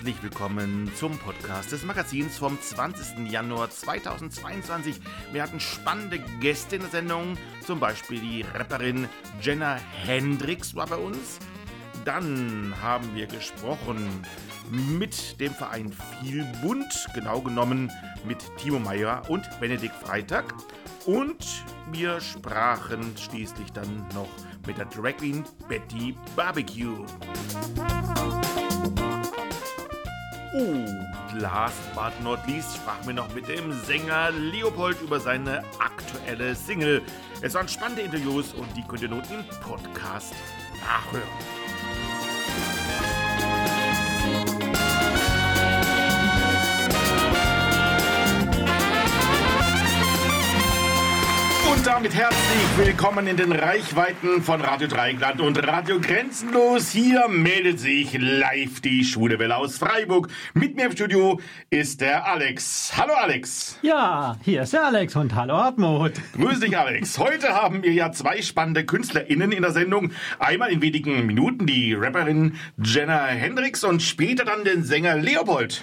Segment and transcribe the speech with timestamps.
[0.00, 3.30] herzlich willkommen zum Podcast des Magazins vom 20.
[3.30, 4.98] Januar 2022.
[5.30, 7.36] Wir hatten spannende Gäste in der Sendung,
[7.66, 9.10] zum Beispiel die Rapperin
[9.42, 11.38] Jenna Hendricks war bei uns.
[12.06, 14.08] Dann haben wir gesprochen
[14.70, 15.92] mit dem Verein
[16.22, 17.92] Vielbund, genau genommen
[18.24, 20.54] mit Timo Meyer und Benedikt Freitag.
[21.04, 21.44] Und
[21.92, 24.30] wir sprachen schließlich dann noch
[24.66, 27.04] mit der Drag Queen Betty Barbecue.
[30.52, 30.84] Oh,
[31.38, 37.02] last but not least sprachen wir noch mit dem Sänger Leopold über seine aktuelle Single.
[37.40, 40.34] Es waren spannende Interviews und die könnt ihr nun im Podcast
[40.80, 41.59] nachhören.
[51.80, 56.90] Und damit herzlich willkommen in den Reichweiten von Radio Dreieckland und Radio Grenzenlos.
[56.90, 60.28] Hier meldet sich live die Schwule Welle aus Freiburg.
[60.52, 62.92] Mit mir im Studio ist der Alex.
[62.98, 63.78] Hallo Alex.
[63.80, 66.12] Ja, hier ist der Alex und hallo Hartmut.
[66.36, 67.16] Grüß dich Alex.
[67.18, 70.12] Heute haben wir ja zwei spannende KünstlerInnen in der Sendung.
[70.38, 75.82] Einmal in wenigen Minuten die Rapperin Jenna Hendricks und später dann den Sänger Leopold.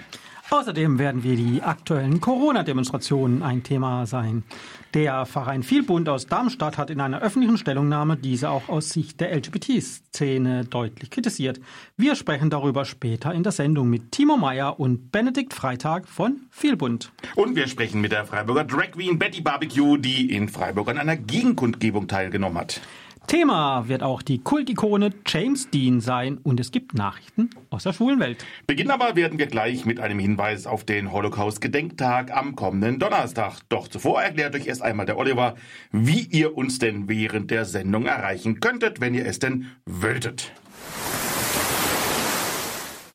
[0.50, 4.44] Außerdem werden wir die aktuellen Corona-Demonstrationen ein Thema sein.
[4.93, 9.35] Der Verein Vielbund aus Darmstadt hat in einer öffentlichen Stellungnahme diese auch aus Sicht der
[9.35, 11.59] LGBT-Szene deutlich kritisiert.
[11.97, 17.11] Wir sprechen darüber später in der Sendung mit Timo Meyer und Benedikt Freitag von Vielbund.
[17.35, 21.17] Und wir sprechen mit der Freiburger Drag Queen Betty Barbecue, die in Freiburg an einer
[21.17, 22.81] Gegenkundgebung teilgenommen hat.
[23.28, 28.22] Thema wird auch die Kultikone James Dean sein und es gibt Nachrichten aus der schwulen
[28.22, 28.45] Welt.
[28.67, 33.59] Beginnen aber werden wir gleich mit einem Hinweis auf den Holocaust-Gedenktag am kommenden Donnerstag.
[33.67, 35.55] Doch zuvor erklärt euch erst einmal der Oliver,
[35.92, 40.53] wie ihr uns denn während der Sendung erreichen könntet, wenn ihr es denn wolltet.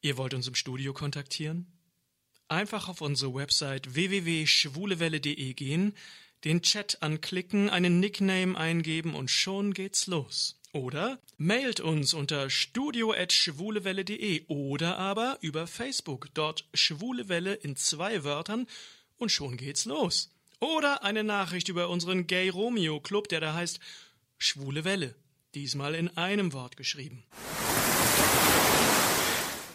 [0.02, 1.66] Ihr wollt uns im Studio kontaktieren?
[2.48, 5.94] Einfach auf unsere Website www.schwulewelle.de gehen,
[6.44, 10.58] den Chat anklicken, einen Nickname eingeben und schon geht's los.
[10.72, 18.66] Oder mailt uns unter studio.schwulewelle.de oder aber über Facebook, dort Schwulewelle in zwei Wörtern
[19.18, 20.30] und schon geht's los.
[20.60, 23.80] Oder eine Nachricht über unseren Gay Romeo Club, der da heißt
[24.38, 25.14] Schwule Welle,
[25.54, 27.24] diesmal in einem Wort geschrieben.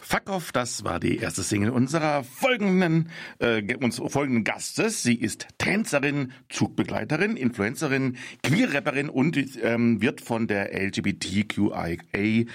[0.09, 3.09] Fuck off, das war die erste Single unserer folgenden,
[3.39, 5.03] äh, uns folgenden Gastes.
[5.03, 12.45] Sie ist Tänzerin, Zugbegleiterin, Influencerin, Queer-Rapperin und ähm, wird von der LGBTQIA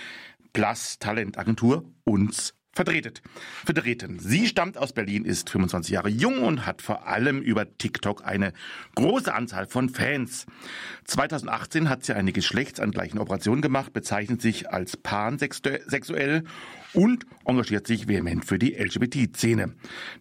[0.55, 3.21] Plus Talentagentur uns Verdretet.
[3.67, 4.19] Verdreten.
[4.19, 8.55] Sie stammt aus Berlin, ist 25 Jahre jung und hat vor allem über TikTok eine
[8.95, 10.47] große Anzahl von Fans.
[11.05, 16.45] 2018 hat sie eine geschlechtsangleichende Operation gemacht, bezeichnet sich als pansexuell
[16.95, 19.75] und engagiert sich vehement für die LGBT-Szene.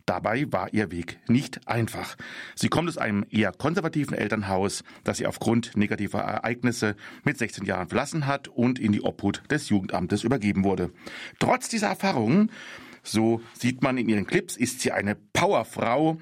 [0.05, 2.15] Dabei war ihr Weg nicht einfach.
[2.55, 7.89] Sie kommt aus einem eher konservativen Elternhaus, das sie aufgrund negativer Ereignisse mit 16 Jahren
[7.89, 10.91] verlassen hat und in die Obhut des Jugendamtes übergeben wurde.
[11.39, 12.51] Trotz dieser Erfahrungen,
[13.03, 16.19] so sieht man in ihren Clips, ist sie eine Powerfrau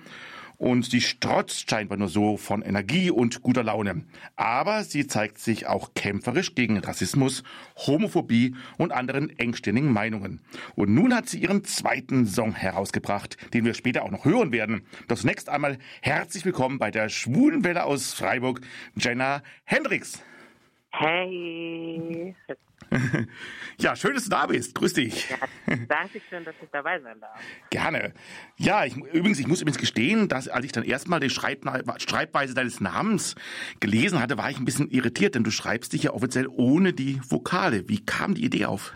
[0.59, 4.03] und sie strotzt scheinbar nur so von Energie und guter Laune.
[4.35, 7.43] Aber sie zeigt sich auch kämpferisch gegen Rassismus,
[7.77, 10.41] Homophobie und anderen engstirnigen Meinungen.
[10.75, 14.81] Und nun hat sie ihren zweiten Song herausgebracht, den wir später auch noch hören werden.
[15.07, 18.59] Doch zunächst einmal herzlich willkommen bei der Schwulen Welle aus Freiburg,
[18.95, 20.21] Jenna Hendricks.
[20.91, 22.35] Hey.
[23.81, 24.75] Ja, schön, dass du da bist.
[24.75, 25.29] Grüß dich.
[25.29, 25.37] Ja,
[25.87, 27.39] danke schön, dass ich dabei sein darf.
[27.69, 28.13] Gerne.
[28.57, 31.63] Ja, ich, übrigens, ich muss übrigens gestehen, dass als ich dann erstmal die Schreib
[32.01, 33.35] Schreibweise deines Namens
[33.79, 37.21] gelesen hatte, war ich ein bisschen irritiert, denn du schreibst dich ja offiziell ohne die
[37.29, 37.87] Vokale.
[37.87, 38.93] Wie kam die Idee auf?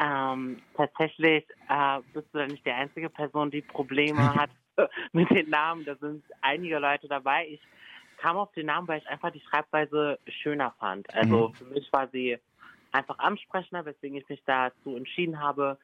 [0.00, 4.50] Ähm, tatsächlich äh, bist du ja nicht die einzige Person, die Probleme hat
[5.12, 5.84] mit den Namen.
[5.84, 7.48] Da sind einige Leute dabei.
[7.48, 7.60] Ich
[8.16, 11.12] kam auf den Namen, weil ich einfach die Schreibweise schöner fand.
[11.14, 11.54] Also mhm.
[11.54, 12.38] für mich war sie
[12.92, 15.78] einfach ansprechender, weswegen ich mich dazu entschieden habe,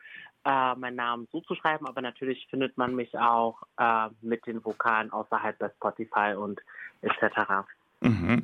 [0.45, 1.87] äh, meinen Namen so zu schreiben.
[1.87, 6.61] Aber natürlich findet man mich auch äh, mit den Vokalen außerhalb bei Spotify und
[7.03, 7.67] etc.
[8.05, 8.43] Mhm.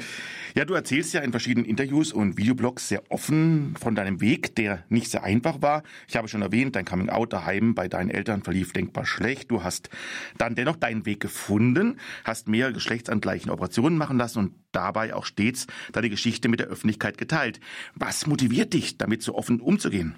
[0.55, 4.85] Ja, du erzählst ja in verschiedenen Interviews und Videoblogs sehr offen von deinem Weg, der
[4.89, 5.83] nicht sehr einfach war.
[6.09, 9.51] Ich habe schon erwähnt, dein Coming Out daheim bei deinen Eltern verlief denkbar schlecht.
[9.51, 9.91] Du hast
[10.39, 15.67] dann dennoch deinen Weg gefunden, hast mehrere geschlechtsangleichen Operationen machen lassen und dabei auch stets
[15.93, 17.61] deine Geschichte mit der Öffentlichkeit geteilt.
[17.95, 20.15] Was motiviert dich, damit so offen umzugehen?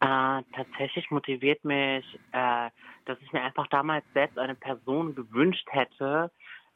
[0.00, 2.70] Äh, tatsächlich motiviert mich, äh,
[3.04, 6.30] dass ich mir einfach damals selbst eine Person gewünscht hätte,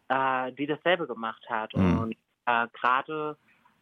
[0.08, 1.74] äh, die dasselbe gemacht hat.
[1.74, 1.98] Mhm.
[1.98, 2.16] Und
[2.46, 3.36] äh, gerade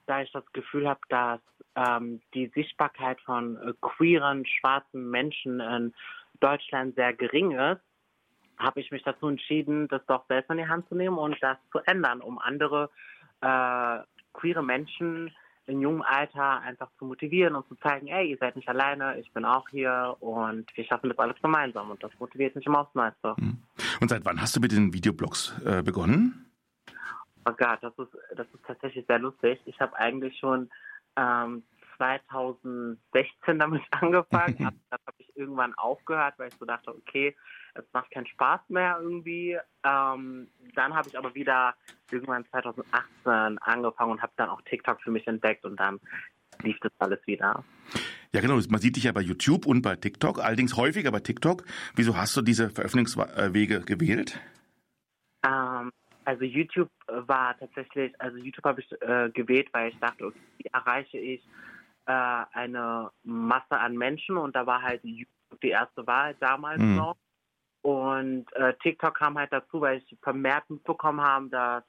[0.07, 1.41] da ich das Gefühl habe, dass
[1.77, 5.95] ähm, die Sichtbarkeit von äh, queeren, schwarzen Menschen in
[6.41, 7.81] Deutschland sehr gering ist,
[8.59, 11.57] habe ich mich dazu entschieden, das doch selbst in die Hand zu nehmen und das
[11.71, 12.91] zu ändern, um andere
[13.41, 13.99] äh,
[14.33, 15.31] queere Menschen
[15.67, 19.33] in jungem Alter einfach zu motivieren und zu zeigen, ey, ihr seid nicht alleine, ich
[19.33, 22.95] bin auch hier und wir schaffen das alles gemeinsam und das motiviert mich immer aufs
[22.95, 23.37] Neueste.
[23.37, 23.63] Hm.
[24.03, 26.51] Und seit wann hast du mit den Videoblogs äh, begonnen?
[27.47, 29.61] Oh Gott, das ist, das ist tatsächlich sehr lustig.
[29.65, 30.69] Ich habe eigentlich schon
[31.15, 31.63] ähm,
[31.99, 37.37] 2016 damit angefangen, aber dann habe ich irgendwann aufgehört, weil ich so dachte, okay,
[37.75, 39.57] es macht keinen Spaß mehr irgendwie.
[39.85, 41.77] Ähm, dann habe ich aber wieder
[42.11, 46.01] irgendwann 2018 angefangen und habe dann auch TikTok für mich entdeckt und dann
[46.65, 47.63] lief das alles wieder.
[48.35, 48.55] Ja, genau.
[48.55, 51.65] Man sieht dich ja bei YouTube und bei TikTok, allerdings häufiger bei TikTok.
[51.95, 54.41] Wieso hast du diese Veröffentlichungswege gewählt?
[55.45, 55.93] Ähm,
[56.25, 60.67] also YouTube war tatsächlich, also YouTube habe ich äh, gewählt, weil ich dachte, okay, wie
[60.73, 61.43] erreiche ich
[62.07, 66.97] äh, eine Masse an Menschen und da war halt YouTube die erste Wahl damals mhm.
[66.97, 67.17] noch.
[67.83, 71.85] Und äh, TikTok kam halt dazu, weil ich vermehrt mitbekommen habe, dass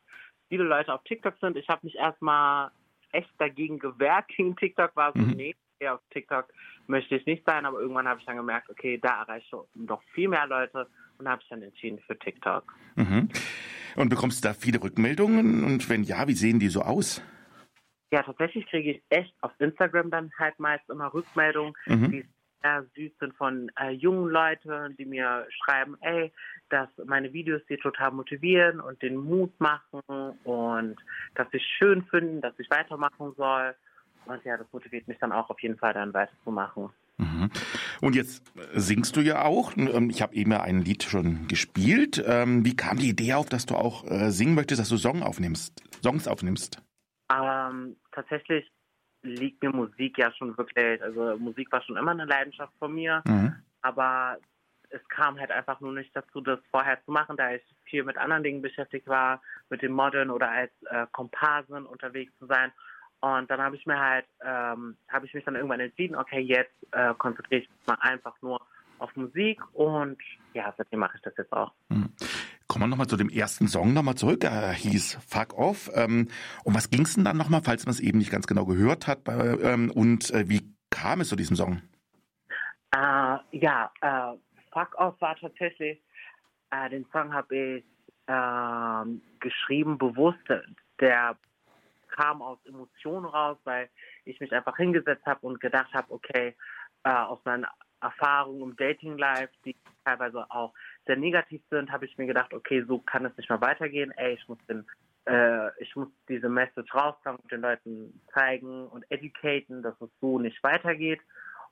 [0.49, 1.55] viele Leute auf TikTok sind.
[1.55, 2.71] Ich habe mich erstmal
[3.11, 5.33] echt dagegen gewehrt gegen TikTok, war so, mhm.
[5.37, 5.55] nee,
[5.89, 6.47] auf TikTok
[6.87, 10.01] möchte ich nicht sein, aber irgendwann habe ich dann gemerkt, okay, da erreiche ich doch
[10.13, 10.87] viel mehr Leute
[11.17, 12.73] und habe ich dann entschieden für TikTok.
[12.95, 13.29] Mhm.
[13.95, 15.63] Und bekommst du da viele Rückmeldungen?
[15.63, 17.21] Und wenn ja, wie sehen die so aus?
[18.11, 22.11] Ja, tatsächlich kriege ich echt auf Instagram dann halt meist immer Rückmeldungen, mhm.
[22.11, 22.25] die
[22.61, 26.31] sehr süß sind von äh, jungen Leuten, die mir schreiben, ey,
[26.69, 30.01] dass meine Videos sie total motivieren und den Mut machen
[30.43, 30.95] und
[31.35, 33.75] dass sie schön finden, dass ich weitermachen soll.
[34.25, 36.89] Und ja, das motiviert mich dann auch auf jeden Fall dann weiterzumachen.
[37.17, 37.51] Mhm.
[38.01, 38.43] Und jetzt
[38.73, 39.75] singst du ja auch.
[39.77, 42.23] Ähm, ich habe eben ja ein Lied schon gespielt.
[42.25, 45.23] Ähm, wie kam die Idee auf, dass du auch äh, singen möchtest, dass du Song
[45.23, 46.81] aufnimmst, Songs aufnimmst?
[47.31, 48.69] Ähm, tatsächlich
[49.21, 53.21] liegt mir Musik ja schon wirklich, also Musik war schon immer eine Leidenschaft von mir,
[53.25, 53.55] mhm.
[53.81, 54.37] aber
[54.89, 58.17] es kam halt einfach nur nicht dazu, das vorher zu machen, da ich viel mit
[58.17, 62.71] anderen Dingen beschäftigt war, mit dem Modeln oder als äh, Komparsin unterwegs zu sein.
[63.23, 66.75] Und dann habe ich mir halt, ähm, habe ich mich dann irgendwann entschieden, okay, jetzt
[66.91, 68.59] äh, konzentriere ich mich mal einfach nur
[68.99, 70.17] auf Musik und
[70.53, 71.71] ja, seitdem mache ich das jetzt auch.
[71.87, 72.09] Mhm.
[72.67, 74.43] Kommen wir nochmal zu dem ersten Song nochmal zurück.
[74.43, 75.89] Er hieß Fuck Off.
[75.93, 76.27] Ähm,
[76.65, 79.07] um was ging es denn dann nochmal, falls man es eben nicht ganz genau gehört
[79.07, 79.21] hat?
[79.29, 81.81] Ähm, und äh, wie kam es zu diesem Song?
[82.93, 84.37] Uh, ja, uh,
[84.73, 86.01] Fuck Off war tatsächlich,
[86.75, 87.85] uh, den Song habe ich
[88.27, 90.43] ähm, geschrieben, bewusst.
[90.99, 91.37] Der
[92.15, 93.89] kam aus Emotionen raus, weil
[94.25, 96.55] ich mich einfach hingesetzt habe und gedacht habe, okay,
[97.03, 97.65] aus meinen
[98.03, 99.75] Erfahrungen im Dating Life, die
[100.05, 100.73] teilweise auch
[101.05, 104.11] sehr negativ sind, habe ich mir gedacht, okay, so kann es nicht mehr weitergehen.
[104.11, 104.85] Ey, ich muss den,
[105.25, 110.37] äh, ich muss diese Message rauskommen und den Leuten zeigen und educaten, dass es so
[110.37, 111.21] nicht weitergeht.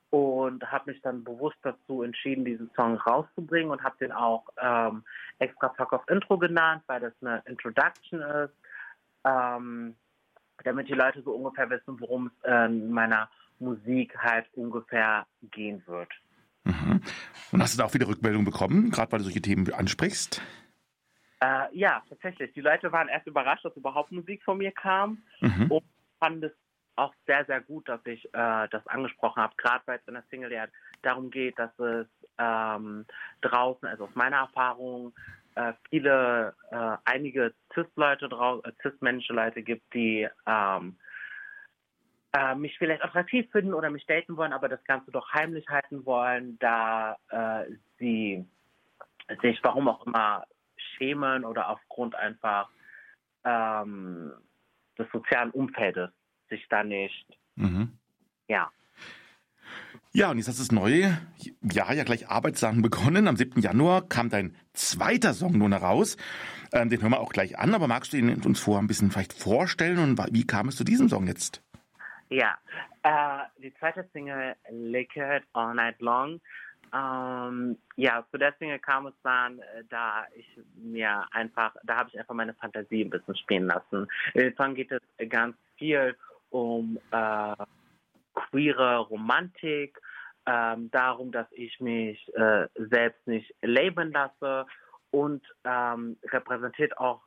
[0.10, 5.06] Und habe mich dann bewusst dazu entschieden, diesen Song rauszubringen und habe den auch ähm,
[5.40, 8.54] extra Fuck of Intro genannt, weil das eine Introduction ist,
[9.24, 9.96] ähm,
[10.64, 13.30] damit die Leute so ungefähr wissen, worum es in meiner
[13.60, 16.10] Musik halt ungefähr gehen wird.
[16.64, 17.02] Mhm.
[17.52, 20.42] Und hast du da auch wieder Rückmeldungen bekommen, gerade weil du solche Themen ansprichst?
[21.42, 22.54] Äh, ja, tatsächlich.
[22.54, 25.72] Die Leute waren erst überrascht, dass überhaupt Musik von mir kam mhm.
[25.72, 25.84] und
[26.20, 26.52] fanden es
[26.96, 30.24] auch sehr, sehr gut, dass ich äh, das angesprochen habe, gerade weil es in der
[30.30, 30.68] Single ja
[31.02, 32.08] darum geht, dass es
[32.38, 33.06] ähm,
[33.42, 35.14] draußen, also aus meiner Erfahrung,
[35.56, 40.98] äh, viele, äh, einige CIS-Leute draußen, äh, CIS-Leute gibt, die ähm,
[42.34, 46.06] äh, mich vielleicht attraktiv finden oder mich daten wollen, aber das Ganze doch heimlich halten
[46.06, 48.46] wollen, da äh, sie
[49.42, 52.70] sich warum auch immer schämen oder aufgrund einfach
[53.44, 54.32] ähm,
[54.98, 56.12] des sozialen Umfeldes
[56.50, 57.98] sich da nicht, mhm.
[58.48, 58.72] ja.
[60.14, 61.18] Ja, und jetzt hast du das neue
[61.62, 63.30] Jahr ja gleich arbeitsam begonnen.
[63.30, 63.62] Am 7.
[63.62, 66.18] Januar kam dein zweiter Song nun heraus.
[66.74, 69.12] Ähm, den hören wir auch gleich an, aber magst du ihn uns vorher ein bisschen
[69.12, 71.62] vielleicht vorstellen und wie kam es zu diesem Song jetzt?
[72.30, 72.58] Ja,
[73.04, 76.40] äh, die zweite Single Liquid All Night Long.
[76.94, 82.10] Ähm, ja, zu der Single kam es dann, äh, da ich mir einfach, da habe
[82.10, 84.08] ich einfach meine Fantasie ein bisschen spielen lassen.
[84.34, 86.16] In dem Song geht es ganz viel
[86.50, 87.56] um äh,
[88.34, 89.98] queere Romantik,
[90.46, 94.66] ähm, darum, dass ich mich äh, selbst nicht labeln lasse
[95.12, 97.22] und ähm, repräsentiert auch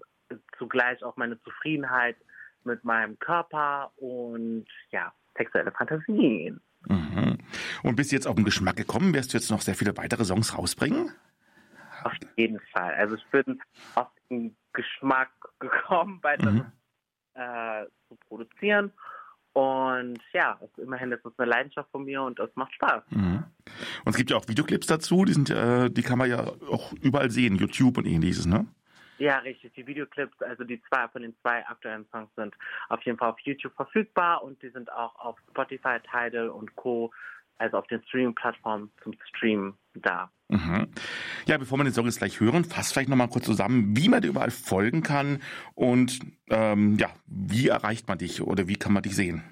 [0.59, 2.17] zugleich auch meine Zufriedenheit
[2.65, 6.61] mit meinem Körper und ja, sexuelle Fantasien.
[6.87, 7.39] Mhm.
[7.83, 9.15] Und bist du jetzt auf den Geschmack gekommen?
[9.15, 11.11] Wirst du jetzt noch sehr viele weitere Songs rausbringen?
[12.03, 12.95] Auf jeden Fall.
[12.95, 13.61] Also ich bin
[13.95, 15.31] auf den Geschmack
[15.61, 16.73] gekommen, weiter mhm.
[17.35, 18.93] äh, zu produzieren
[19.55, 23.05] Und ja, immerhin ist es eine Leidenschaft von mir und es macht Spaß.
[23.11, 23.45] Mhm.
[24.05, 26.93] Und es gibt ja auch Videoclips dazu, die sind, äh, die kann man ja auch
[27.01, 28.67] überall sehen, YouTube und ähnliches, ne?
[29.19, 29.73] Ja, richtig.
[29.75, 32.53] Die Videoclips, also die zwei von den zwei aktuellen Songs sind
[32.89, 37.13] auf jeden Fall auf YouTube verfügbar und die sind auch auf Spotify, Tidal und Co.,
[37.59, 40.31] also auf den Streaming-Plattformen zum Streamen da.
[40.49, 40.89] Mhm.
[41.47, 44.23] Ja, bevor wir den Song jetzt gleich hören, fass vielleicht nochmal kurz zusammen, wie man
[44.23, 45.41] dir überall folgen kann
[45.75, 46.21] und
[46.51, 49.43] ähm, ja, wie erreicht man dich oder wie kann man dich sehen?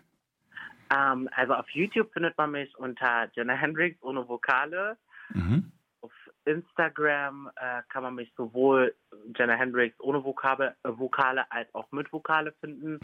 [0.94, 4.98] Ähm, also auf YouTube findet man mich unter Jenna Hendricks ohne Vokale.
[5.32, 5.72] Mhm.
[6.02, 6.12] Auf
[6.44, 8.94] Instagram äh, kann man mich sowohl
[9.36, 13.00] Jenna Hendricks ohne Vokale, äh, Vokale als auch mit Vokale finden.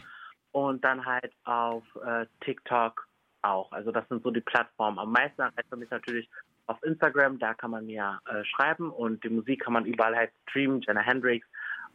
[0.51, 3.07] Und dann halt auf äh, TikTok
[3.41, 3.71] auch.
[3.71, 4.99] Also das sind so die Plattformen.
[4.99, 6.29] Am meisten erreicht man mich natürlich
[6.67, 10.31] auf Instagram, da kann man mir äh, schreiben und die Musik kann man überall halt
[10.47, 11.47] streamen, Jenna Hendricks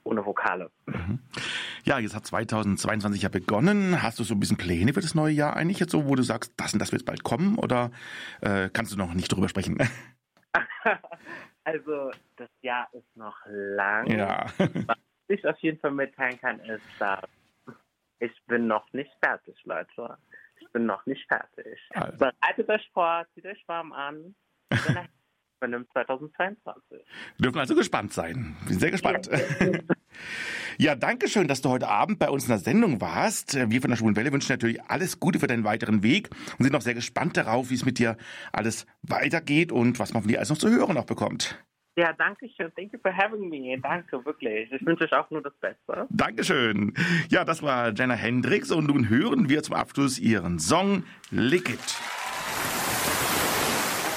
[0.05, 0.71] ohne Vokale.
[0.87, 1.19] Mhm.
[1.85, 4.03] Ja, jetzt hat 2022 ja begonnen.
[4.03, 6.23] Hast du so ein bisschen Pläne für das neue Jahr eigentlich jetzt so, wo du
[6.23, 7.91] sagst, das und das wird bald kommen oder
[8.41, 9.79] äh, kannst du noch nicht drüber sprechen?
[11.65, 14.07] also das Jahr ist noch lang.
[14.11, 14.47] Ja.
[14.59, 14.99] Was
[15.29, 17.21] ich auf jeden Fall mitteilen kann, ist, dass
[18.19, 20.17] ich bin noch nicht fertig, Leute.
[20.65, 21.81] Ich bin noch nicht fertig.
[21.91, 22.19] Also.
[22.19, 24.35] Bereitet euch vor, zieht euch warm an.
[25.61, 26.75] Dann 2022.
[26.91, 27.03] Wir
[27.39, 28.55] dürfen also gespannt sein.
[28.69, 29.31] Bin sehr gespannt.
[29.31, 29.79] Ja.
[30.79, 33.55] ja, danke schön, dass du heute Abend bei uns in der Sendung warst.
[33.55, 36.29] Wir von der Schwulen Welle wünschen natürlich alles Gute für deinen weiteren Weg
[36.59, 38.19] und sind auch sehr gespannt darauf, wie es mit dir
[38.53, 41.65] alles weitergeht und was man von dir alles noch zu hören noch bekommt.
[41.97, 42.73] Ja, danke schön.
[42.75, 43.79] Thank you for having me.
[43.81, 44.71] Danke, wirklich.
[44.73, 46.09] Ich wünsche euch auch nur das Beste.
[46.11, 46.93] Dankeschön.
[47.29, 52.01] Ja, das war Jenna Hendricks und nun hören wir zum Abschluss ihren Song Lick It.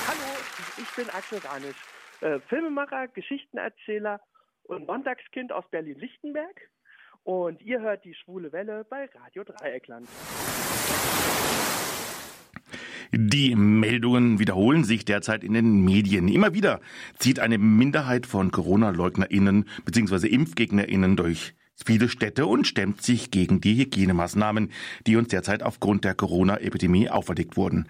[0.07, 0.39] Hallo,
[0.77, 1.77] ich bin Axel Ranisch,
[2.21, 4.21] äh, Filmemacher, Geschichtenerzähler
[4.63, 6.69] und Sonntagskind aus Berlin-Lichtenberg.
[7.23, 10.07] Und ihr hört die Schwule Welle bei Radio Dreieckland.
[13.11, 16.27] Die Meldungen wiederholen sich derzeit in den Medien.
[16.27, 16.81] Immer wieder
[17.17, 20.27] zieht eine Minderheit von Corona-LeugnerInnen bzw.
[20.27, 21.53] ImpfgegnerInnen durch
[21.85, 24.71] viele Städte und stemmt sich gegen die Hygienemaßnahmen,
[25.05, 27.87] die uns derzeit aufgrund der Corona-Epidemie auferlegt wurden.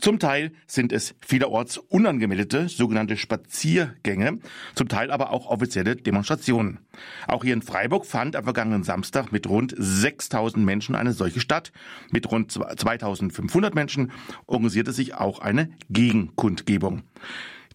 [0.00, 4.38] Zum Teil sind es vielerorts unangemeldete sogenannte Spaziergänge,
[4.74, 6.78] zum Teil aber auch offizielle Demonstrationen.
[7.26, 11.72] Auch hier in Freiburg fand am vergangenen Samstag mit rund 6000 Menschen eine solche statt.
[12.10, 14.12] Mit rund 2500 Menschen
[14.46, 17.02] organisierte sich auch eine Gegenkundgebung.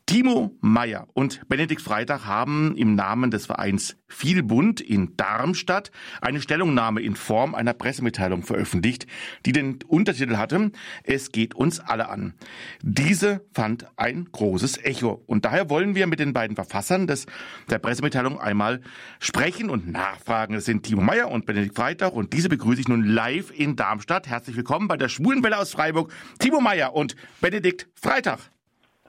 [0.07, 5.89] Timo Meyer und Benedikt Freitag haben im Namen des Vereins Vielbund in Darmstadt
[6.21, 9.07] eine Stellungnahme in Form einer Pressemitteilung veröffentlicht,
[9.47, 10.71] die den Untertitel hatte,
[11.03, 12.35] es geht uns alle an.
[12.83, 17.25] Diese fand ein großes Echo und daher wollen wir mit den beiden Verfassern des,
[17.71, 18.81] der Pressemitteilung einmal
[19.19, 20.53] sprechen und nachfragen.
[20.53, 24.27] Es sind Timo Meyer und Benedikt Freitag und diese begrüße ich nun live in Darmstadt.
[24.27, 28.51] Herzlich willkommen bei der Schwulenwelle aus Freiburg, Timo Meyer und Benedikt Freitag.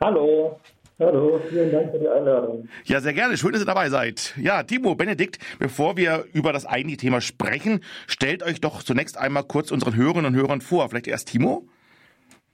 [0.01, 0.59] Hallo.
[0.99, 2.69] Hallo, vielen Dank für die Einladung.
[2.85, 3.37] Ja, sehr gerne.
[3.37, 4.35] Schön, dass ihr dabei seid.
[4.39, 9.43] Ja, Timo, Benedikt, bevor wir über das eigentliche Thema sprechen, stellt euch doch zunächst einmal
[9.43, 10.89] kurz unseren Hörerinnen und Hörern vor.
[10.89, 11.65] Vielleicht erst Timo?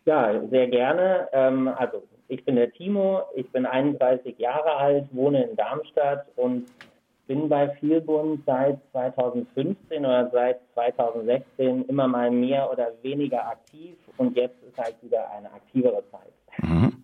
[0.07, 1.29] Ja, sehr gerne.
[1.33, 6.67] Ähm, also, ich bin der Timo, ich bin 31 Jahre alt, wohne in Darmstadt und
[7.29, 14.37] bin bei Vielbund seit 2015 oder seit 2016 immer mal mehr oder weniger aktiv und
[14.37, 16.33] jetzt ist halt wieder eine aktivere Zeit.
[16.69, 17.02] Mhm.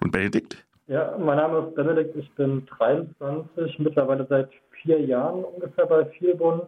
[0.00, 0.64] Und Benedikt?
[0.86, 4.48] Ja, mein Name ist Benedikt, ich bin 23, mittlerweile seit
[4.82, 6.62] vier Jahren ungefähr bei Vielbund.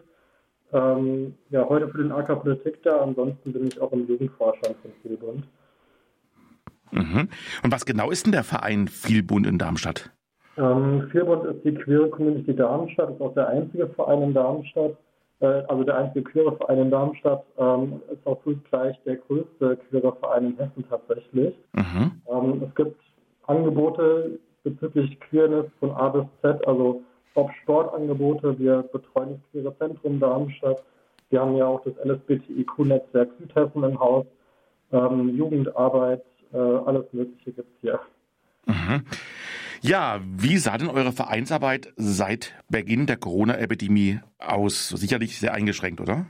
[0.72, 4.92] Ähm, ja, heute für den AK Politik da, ansonsten bin ich auch im Jugendvorstand von
[5.02, 5.44] Vielbund.
[6.92, 7.28] Mhm.
[7.62, 10.10] Und was genau ist denn der Verein Vielbund in Darmstadt?
[10.56, 14.96] Ähm, Vielbund ist die queere Community Darmstadt, ist auch der einzige Verein in Darmstadt,
[15.40, 18.38] äh, also der einzige queere Verein in Darmstadt, ähm, ist auch
[18.70, 21.54] gleich der größte queere Verein in Hessen tatsächlich.
[21.72, 22.12] Mhm.
[22.28, 23.00] Ähm, es gibt
[23.50, 27.02] Angebote bezüglich Queerness von A bis Z, also
[27.35, 28.59] ob Sportangebote.
[28.59, 30.83] Wir betreuen das Queere Zentrum Darmstadt.
[31.30, 34.26] Wir haben ja auch das LSBTIQ-Netzwerk Südhessen im Haus.
[34.92, 38.00] Ähm, Jugendarbeit, äh, alles Mögliche gibt es hier.
[38.66, 39.04] Mhm.
[39.83, 44.88] Ja, wie sah denn eure Vereinsarbeit seit Beginn der Corona-Epidemie aus?
[44.88, 46.26] Sicherlich sehr eingeschränkt, oder?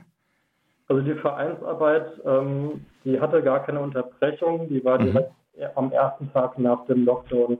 [0.87, 5.05] Also die Vereinsarbeit, ähm, die hatte gar keine Unterbrechung, die war mhm.
[5.05, 5.31] direkt
[5.75, 7.57] am ersten Tag nach dem Lockdown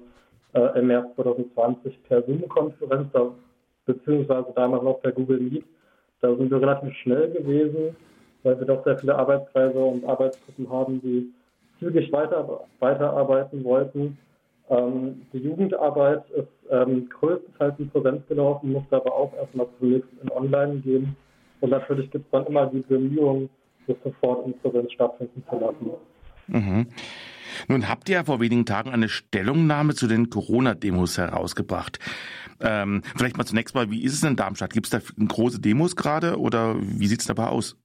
[0.54, 3.08] äh, im März 2020 per Zoom-Konferenz,
[3.86, 5.66] beziehungsweise damals noch per Google Meet.
[6.22, 7.96] Da sind wir relativ schnell gewesen,
[8.44, 11.34] weil wir doch sehr viele Arbeitskreise und Arbeitsgruppen haben, die
[11.80, 14.18] zügig weiter, weiterarbeiten wollten.
[14.70, 20.32] Ähm, die Jugendarbeit ist ähm, größtenteils in Präsenz gelaufen, musste aber auch erstmal zunächst in
[20.32, 21.16] Online gehen.
[21.60, 23.50] Und natürlich gibt es dann immer die Bemühungen,
[23.88, 25.92] bis sofort Insolvenz stattfinden zu lassen.
[26.48, 26.88] Mhm.
[27.68, 32.00] Nun habt ihr ja vor wenigen Tagen eine Stellungnahme zu den Corona-Demos herausgebracht.
[32.62, 34.74] Ähm, vielleicht mal zunächst mal, wie ist es in Darmstadt?
[34.74, 37.76] Gibt es da große Demos gerade oder wie sieht es dabei aus?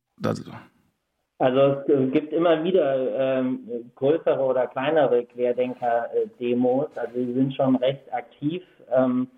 [1.39, 6.89] Also es gibt immer wieder ähm, größere oder kleinere Querdenker-Demos.
[6.97, 9.29] Also sie sind schon recht aktiv, ähm,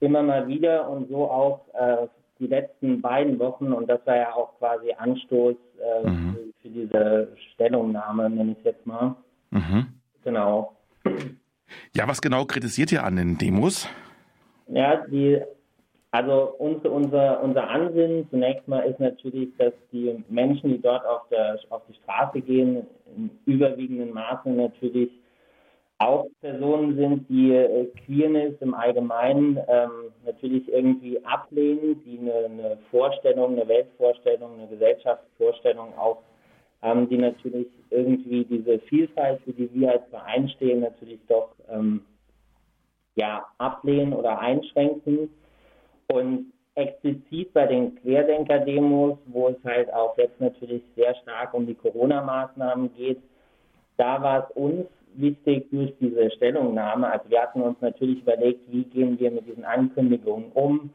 [0.00, 2.06] immer mal wieder und so auch äh,
[2.38, 3.72] die letzten beiden Wochen.
[3.72, 6.34] Und das war ja auch quasi Anstoß äh, mhm.
[6.34, 9.14] für, für, diese Stellungnahme, nenne ich es jetzt mal.
[9.54, 9.86] Mhm.
[10.24, 10.76] Genau.
[11.94, 13.88] Ja, was genau kritisiert ihr an den Demos?
[14.66, 15.40] Ja, die
[16.14, 21.22] also unser, unser, unser Ansinnen zunächst mal ist natürlich, dass die Menschen, die dort auf,
[21.28, 25.10] der, auf die Straße gehen, in überwiegenden Maße natürlich
[25.98, 29.90] auch Personen sind, die äh, Queerness im Allgemeinen ähm,
[30.24, 36.22] natürlich irgendwie ablehnen, die eine, eine, Vorstellung, eine Weltvorstellung, eine Gesellschaftsvorstellung auch
[36.84, 42.02] haben, die natürlich irgendwie diese Vielfalt, für die wir als Verein stehen, natürlich doch ähm,
[43.16, 45.30] ja, ablehnen oder einschränken.
[46.08, 51.74] Und explizit bei den Querdenker-Demos, wo es halt auch jetzt natürlich sehr stark um die
[51.74, 53.18] Corona-Maßnahmen geht,
[53.96, 57.10] da war es uns wichtig durch diese Stellungnahme.
[57.10, 60.90] Also wir hatten uns natürlich überlegt, wie gehen wir mit diesen Ankündigungen um.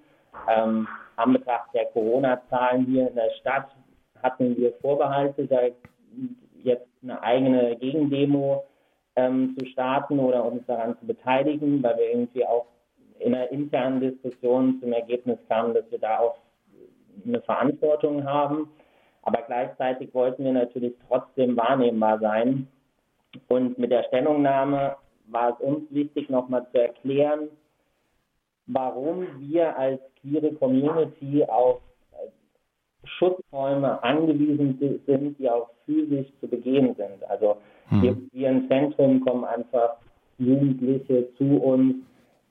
[0.48, 3.69] Ähm, an Betracht der Corona-Zahlen hier in der Stadt
[4.21, 5.61] hatten wir Vorbehalte, da
[6.63, 8.65] jetzt eine eigene Gegendemo
[9.15, 12.65] ähm, zu starten oder uns daran zu beteiligen, weil wir irgendwie auch
[13.19, 16.38] in einer internen Diskussion zum Ergebnis kamen, dass wir da auch
[17.25, 18.69] eine Verantwortung haben.
[19.23, 22.67] Aber gleichzeitig wollten wir natürlich trotzdem wahrnehmbar sein.
[23.47, 24.95] Und mit der Stellungnahme
[25.27, 27.49] war es uns wichtig, nochmal zu erklären,
[28.65, 31.81] warum wir als queere Community auf
[33.19, 37.23] Schutzräume angewiesen sind, die auch physisch zu begehen sind.
[37.29, 37.57] Also
[37.89, 38.01] hm.
[38.01, 39.98] wir, wir im Zentrum kommen einfach
[40.37, 41.96] Jugendliche zu uns,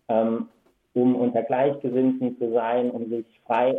[0.09, 0.49] ähm,
[0.95, 3.75] um unter Gleichgesinnten zu sein, um sich frei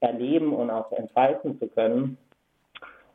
[0.00, 2.18] erleben und auch entfalten zu können.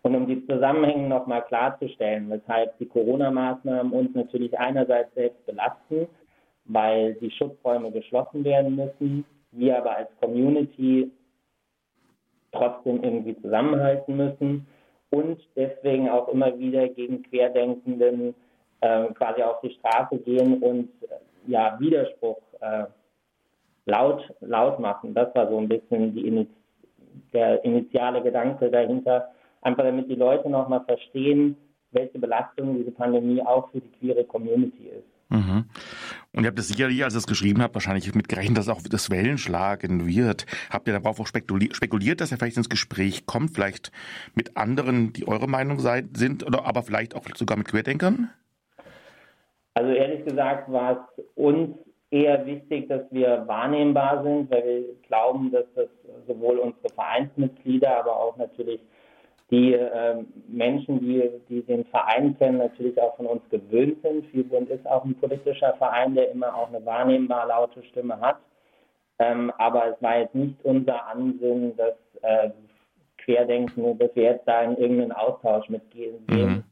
[0.01, 6.07] Und um die Zusammenhänge nochmal klarzustellen, weshalb die Corona-Maßnahmen uns natürlich einerseits selbst belasten,
[6.65, 11.11] weil die Schutzräume geschlossen werden müssen, wir aber als Community
[12.51, 14.67] trotzdem irgendwie zusammenhalten müssen
[15.09, 18.35] und deswegen auch immer wieder gegen Querdenkenden
[18.81, 22.85] äh, quasi auf die Straße gehen und äh, ja Widerspruch äh,
[23.85, 25.13] laut, laut machen.
[25.13, 26.47] Das war so ein bisschen die,
[27.33, 29.29] der initiale Gedanke dahinter,
[29.61, 31.57] einfach damit die Leute nochmal verstehen,
[31.91, 35.16] welche Belastung diese Pandemie auch für die queere Community ist.
[35.29, 35.65] Mhm.
[36.33, 39.09] Und ihr habt es sicherlich, als ihr es geschrieben habt, wahrscheinlich mitgerechnet, dass auch das
[39.09, 40.45] Wellen schlagen wird.
[40.69, 43.91] Habt ihr darauf auch spekuliert, dass er vielleicht ins Gespräch kommt, vielleicht
[44.35, 48.29] mit anderen, die eure Meinung sind, oder aber vielleicht auch sogar mit Querdenkern?
[49.73, 51.77] Also ehrlich gesagt war es uns
[52.09, 55.89] eher wichtig, dass wir wahrnehmbar sind, weil wir glauben, dass das
[56.25, 58.79] sowohl unsere Vereinsmitglieder, aber auch natürlich
[59.49, 64.25] die äh, Menschen, die, die den Verein kennen, natürlich auch von uns gewöhnt sind.
[64.27, 68.37] Vielbund ist auch ein politischer Verein, der immer auch eine wahrnehmbar laute Stimme hat.
[69.19, 72.49] Ähm, aber es war jetzt nicht unser Ansinnen, dass äh,
[73.17, 76.63] Querdenken, dass wir jetzt da in irgendeinen Austausch mitgehen mhm.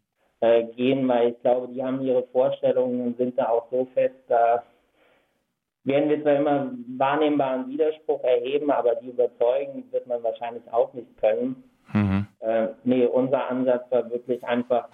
[0.42, 4.16] äh, gehen, weil ich glaube, die haben ihre Vorstellungen und sind da auch so fest,
[4.28, 4.64] da
[5.86, 11.16] werden wir zwar immer wahrnehmbaren Widerspruch erheben, aber die überzeugen wird man wahrscheinlich auch nicht
[11.18, 11.64] können.
[11.94, 12.25] Mhm.
[12.46, 14.88] Äh, nee, unser Ansatz war wirklich einfach,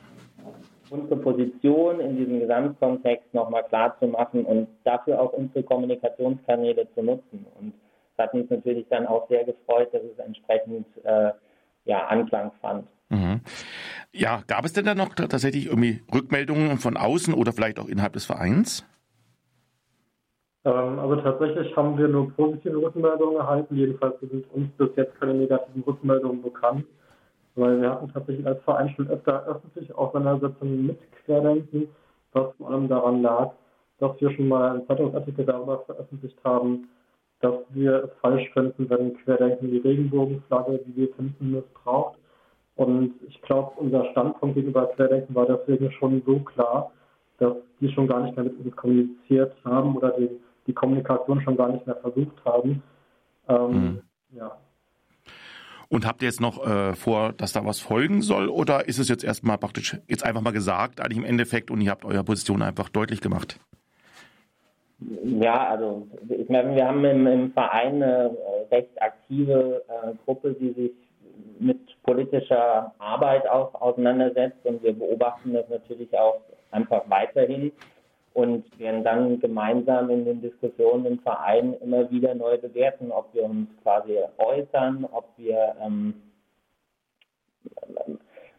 [0.90, 7.04] unsere Position in diesem Gesamtkontext nochmal klar zu machen und dafür auch unsere Kommunikationskanäle zu
[7.04, 7.46] nutzen.
[7.60, 7.74] Und
[8.14, 11.32] es hat uns natürlich dann auch sehr gefreut, dass es entsprechend äh,
[11.86, 12.88] ja, Anklang fand.
[13.10, 13.42] Mhm.
[14.14, 18.14] Ja, gab es denn da noch tatsächlich irgendwie Rückmeldungen von außen oder vielleicht auch innerhalb
[18.14, 18.86] des Vereins?
[20.64, 23.76] Ähm, also tatsächlich haben wir nur positive Rückmeldungen erhalten.
[23.76, 26.86] Jedenfalls sind uns bis jetzt keine negativen Rückmeldungen bekannt.
[27.56, 31.88] Weil wir hatten tatsächlich als Verein schon öfter öffentliche Auseinandersetzungen mit Querdenken,
[32.32, 33.52] was vor allem daran lag,
[34.00, 36.88] dass wir schon mal einen Zeitungsartikel darüber veröffentlicht haben,
[37.42, 42.18] dass wir es falsch finden, wenn Querdenken die Regenbogenflagge, die wir finden, missbraucht.
[42.76, 46.92] Und ich glaube, unser Standpunkt gegenüber Querdenken war deswegen schon so klar,
[47.40, 51.58] dass die schon gar nicht mehr mit uns kommuniziert haben oder den die Kommunikation schon
[51.58, 52.84] gar nicht mehr versucht haben.
[53.48, 54.02] Ähm, mhm.
[54.32, 54.58] Ja.
[55.92, 58.48] Und habt ihr jetzt noch äh, vor, dass da was folgen soll?
[58.48, 61.92] Oder ist es jetzt erstmal praktisch jetzt einfach mal gesagt, eigentlich im Endeffekt und ihr
[61.92, 63.60] habt eure Position einfach deutlich gemacht?
[65.26, 68.32] Ja, also ich meine, wir haben im, im Verein eine
[68.72, 70.92] recht aktive äh, Gruppe, die sich
[71.60, 74.66] mit politischer Arbeit auch auseinandersetzt.
[74.66, 76.40] Und wir beobachten das natürlich auch
[76.72, 77.74] einfach weiterhin
[78.42, 83.44] und werden dann gemeinsam in den Diskussionen im Verein immer wieder neu bewerten, ob wir
[83.44, 86.14] uns quasi äußern, ob wir ähm,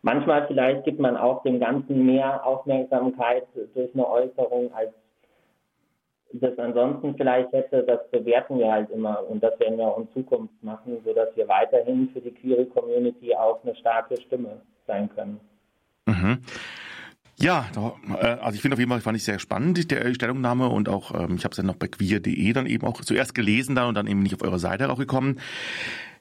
[0.02, 4.92] manchmal vielleicht gibt man auch dem Ganzen mehr Aufmerksamkeit durch eine Äußerung, als
[6.34, 10.10] das ansonsten vielleicht hätte, das bewerten wir halt immer und das werden wir auch in
[10.12, 15.40] Zukunft machen, sodass wir weiterhin für die queere Community auch eine starke Stimme sein können.
[16.06, 16.42] Mhm.
[17.42, 17.66] Ja,
[18.20, 21.12] äh, also ich finde auf jeden Fall fand ich sehr spannend die Stellungnahme und auch
[21.12, 23.96] ähm, ich habe es dann noch bei queer.de dann eben auch zuerst gelesen dann und
[23.96, 25.40] dann eben nicht auf eure Seite auch gekommen.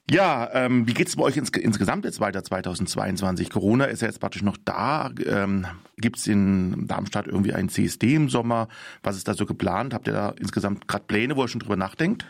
[0.10, 3.52] Ja, ähm, wie geht's bei euch ins, insgesamt jetzt weiter 2022?
[3.52, 5.12] Corona ist ja jetzt praktisch noch da.
[5.26, 8.68] Ähm, gibt's in Darmstadt irgendwie ein CSD im Sommer?
[9.04, 9.94] Was ist da so geplant?
[9.94, 12.26] Habt ihr da insgesamt gerade Pläne, wo ihr schon drüber nachdenkt?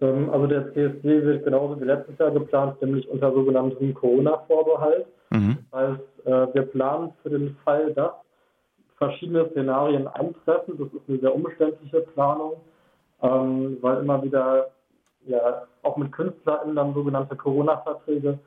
[0.00, 5.06] Ähm, also der CSD wird genauso wie letztes Jahr geplant, nämlich unter sogenanntem Corona-Vorbehalt.
[5.30, 5.58] Mhm.
[5.70, 8.12] Das heißt, äh, wir planen für den Fall, dass
[8.96, 10.78] verschiedene Szenarien eintreffen.
[10.78, 12.54] Das ist eine sehr umständliche Planung,
[13.22, 14.68] ähm, weil immer wieder
[15.26, 18.38] ja auch mit KünstlerInnen dann sogenannte Corona-Verträge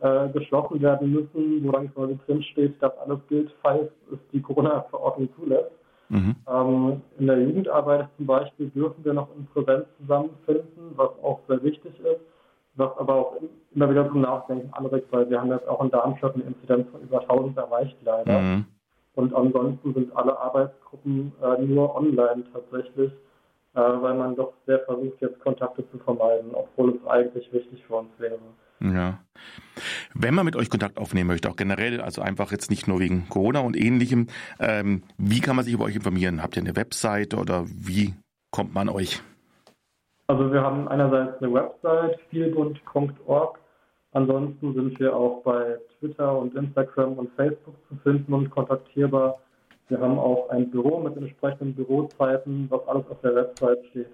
[0.00, 5.28] äh, geschlossen werden müssen, wo dann quasi drinsteht, dass alles gilt, falls es die Corona-Verordnung
[5.36, 5.70] zulässt.
[6.08, 6.36] Mhm.
[6.48, 11.62] Ähm, in der Jugendarbeit zum Beispiel dürfen wir noch in Präsenz zusammenfinden, was auch sehr
[11.62, 12.20] wichtig ist,
[12.76, 13.36] was aber auch
[13.74, 17.02] immer wieder zum Nachdenken anregt, weil wir haben jetzt auch in Darmstadt eine Inzidenz von
[17.02, 18.38] über 1000 erreicht leider.
[18.38, 18.64] Mhm.
[19.14, 23.12] Und ansonsten sind alle Arbeitsgruppen äh, nur online tatsächlich
[23.76, 27.96] äh, weil man doch sehr versucht, jetzt Kontakte zu vermeiden, obwohl es eigentlich wichtig für
[27.96, 28.38] uns wäre.
[28.80, 29.20] Ja.
[30.14, 33.28] Wenn man mit euch Kontakt aufnehmen möchte, auch generell, also einfach jetzt nicht nur wegen
[33.28, 36.42] Corona und ähnlichem, ähm, wie kann man sich über euch informieren?
[36.42, 38.14] Habt ihr eine Webseite oder wie
[38.50, 39.22] kommt man euch?
[40.28, 43.58] Also wir haben einerseits eine Website, vielbund.org.
[44.12, 49.38] Ansonsten sind wir auch bei Twitter und Instagram und Facebook zu finden und kontaktierbar.
[49.88, 54.08] Wir haben auch ein Büro mit entsprechenden Bürozeiten, was alles auf der Website steht.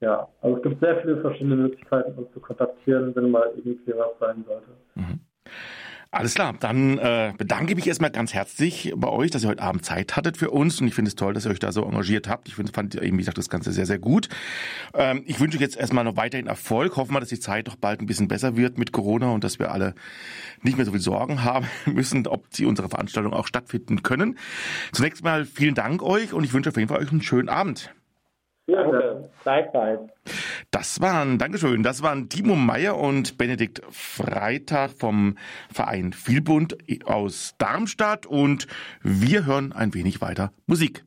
[0.00, 4.18] Ja, also es gibt sehr viele verschiedene Möglichkeiten, uns zu kontaktieren, wenn mal irgendwie was
[4.20, 4.68] sein sollte.
[4.94, 5.20] Mhm.
[6.18, 9.62] Alles klar, dann äh, bedanke ich mich erstmal ganz herzlich bei euch, dass ihr heute
[9.62, 11.84] Abend Zeit hattet für uns und ich finde es toll, dass ihr euch da so
[11.84, 12.48] engagiert habt.
[12.48, 14.30] Ich find, fand eben, wie gesagt, das Ganze sehr, sehr gut.
[14.94, 16.96] Ähm, ich wünsche euch jetzt erstmal noch weiterhin Erfolg.
[16.96, 19.58] Hoffen wir, dass die Zeit doch bald ein bisschen besser wird mit Corona und dass
[19.58, 19.94] wir alle
[20.62, 24.38] nicht mehr so viel Sorgen haben müssen, ob sie unsere Veranstaltung auch stattfinden können.
[24.92, 27.90] Zunächst mal vielen Dank euch und ich wünsche auf jeden Fall euch einen schönen Abend.
[28.66, 29.30] Ja, danke.
[29.42, 30.00] Gleichfalls.
[30.72, 35.36] Das waren, Dankeschön, das waren Timo Meyer und Benedikt Freitag vom
[35.72, 38.66] Verein Vielbund aus Darmstadt und
[39.02, 41.04] wir hören ein wenig weiter Musik.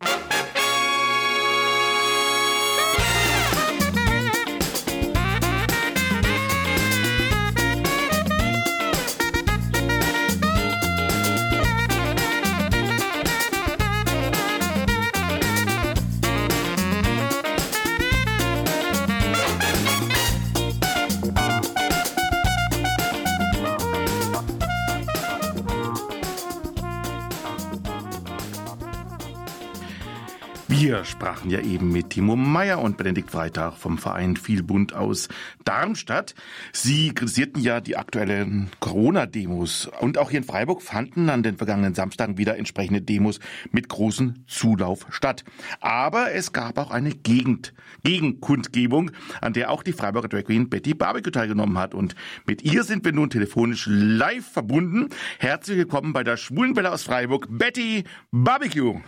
[30.89, 35.29] Wir sprachen ja eben mit Timo Meyer und Benedikt Freitag vom Verein Vielbund aus
[35.63, 36.33] Darmstadt.
[36.73, 39.91] Sie kritisierten ja die aktuellen Corona-Demos.
[39.99, 43.39] Und auch hier in Freiburg fanden an den vergangenen Samstagen wieder entsprechende Demos
[43.71, 45.43] mit großem Zulauf statt.
[45.79, 50.95] Aber es gab auch eine Gegend, Gegenkundgebung, an der auch die Freiburger Drag Queen Betty
[50.95, 51.93] Barbecue teilgenommen hat.
[51.93, 52.15] Und
[52.47, 55.09] mit ihr sind wir nun telefonisch live verbunden.
[55.37, 58.99] Herzlich willkommen bei der Schwulenwelle aus Freiburg, Betty Barbecue.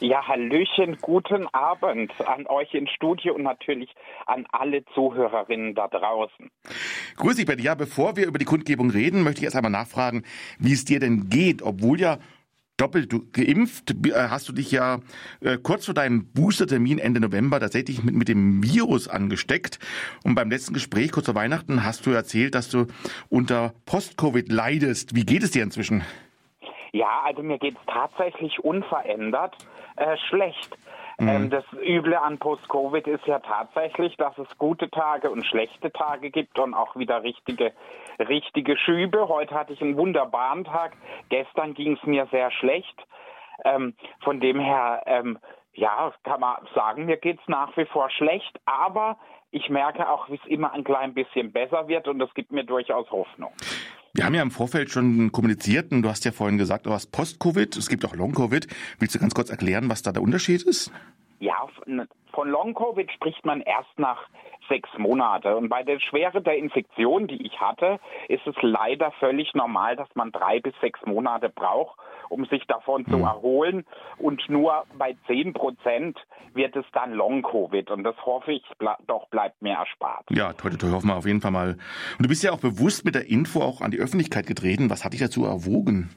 [0.00, 3.90] Ja, Hallöchen, guten Abend an euch ins Studio und natürlich
[4.26, 6.50] an alle Zuhörerinnen da draußen.
[7.16, 7.62] Grüß dich, Betty.
[7.62, 10.24] Ja, bevor wir über die Kundgebung reden, möchte ich erst einmal nachfragen,
[10.58, 12.18] wie es dir denn geht, obwohl ja
[12.78, 15.00] doppelt geimpft, äh, hast du dich ja
[15.40, 19.78] äh, kurz vor deinem Boostertermin Ende November tatsächlich mit, mit dem Virus angesteckt.
[20.24, 22.86] Und beim letzten Gespräch kurz vor Weihnachten hast du erzählt, dass du
[23.28, 25.14] unter Post-Covid leidest.
[25.14, 26.02] Wie geht es dir inzwischen?
[26.92, 29.56] Ja, also mir geht es tatsächlich unverändert
[29.96, 30.76] äh, schlecht.
[31.18, 31.28] Mhm.
[31.28, 36.30] Ähm, das Üble an Post-Covid ist ja tatsächlich, dass es gute Tage und schlechte Tage
[36.30, 37.72] gibt und auch wieder richtige,
[38.20, 39.28] richtige Schübe.
[39.28, 40.96] Heute hatte ich einen wunderbaren Tag.
[41.28, 43.04] Gestern ging es mir sehr schlecht.
[43.64, 45.38] Ähm, von dem her, ähm,
[45.72, 49.18] ja, kann man sagen, mir geht es nach wie vor schlecht, aber
[49.50, 52.64] ich merke auch, wie es immer ein klein bisschen besser wird und das gibt mir
[52.64, 53.52] durchaus Hoffnung.
[54.18, 57.12] Wir haben ja im Vorfeld schon kommuniziert und du hast ja vorhin gesagt, du hast
[57.12, 58.66] Post-Covid, es gibt auch Long-Covid.
[58.98, 60.90] Willst du ganz kurz erklären, was da der Unterschied ist?
[61.38, 61.68] Ja,
[62.32, 64.28] von Long-Covid spricht man erst nach
[64.68, 65.56] sechs Monate.
[65.56, 70.08] Und bei der Schwere der Infektion, die ich hatte, ist es leider völlig normal, dass
[70.16, 71.96] man drei bis sechs Monate braucht,
[72.28, 73.10] um sich davon mhm.
[73.10, 73.24] zu hm.
[73.24, 73.86] erholen.
[74.18, 76.18] Und nur bei zehn Prozent
[76.54, 77.90] wird es dann Long-Covid.
[77.90, 80.26] Und das hoffe ich ble doch bleibt mir erspart.
[80.30, 81.72] Ja, heute, heute hoffen wir auf jeden Fall mal.
[82.18, 84.90] Und du bist ja auch bewusst mit der Info auch an die Öffentlichkeit getreten.
[84.90, 86.10] Was hat dich dazu erwogen?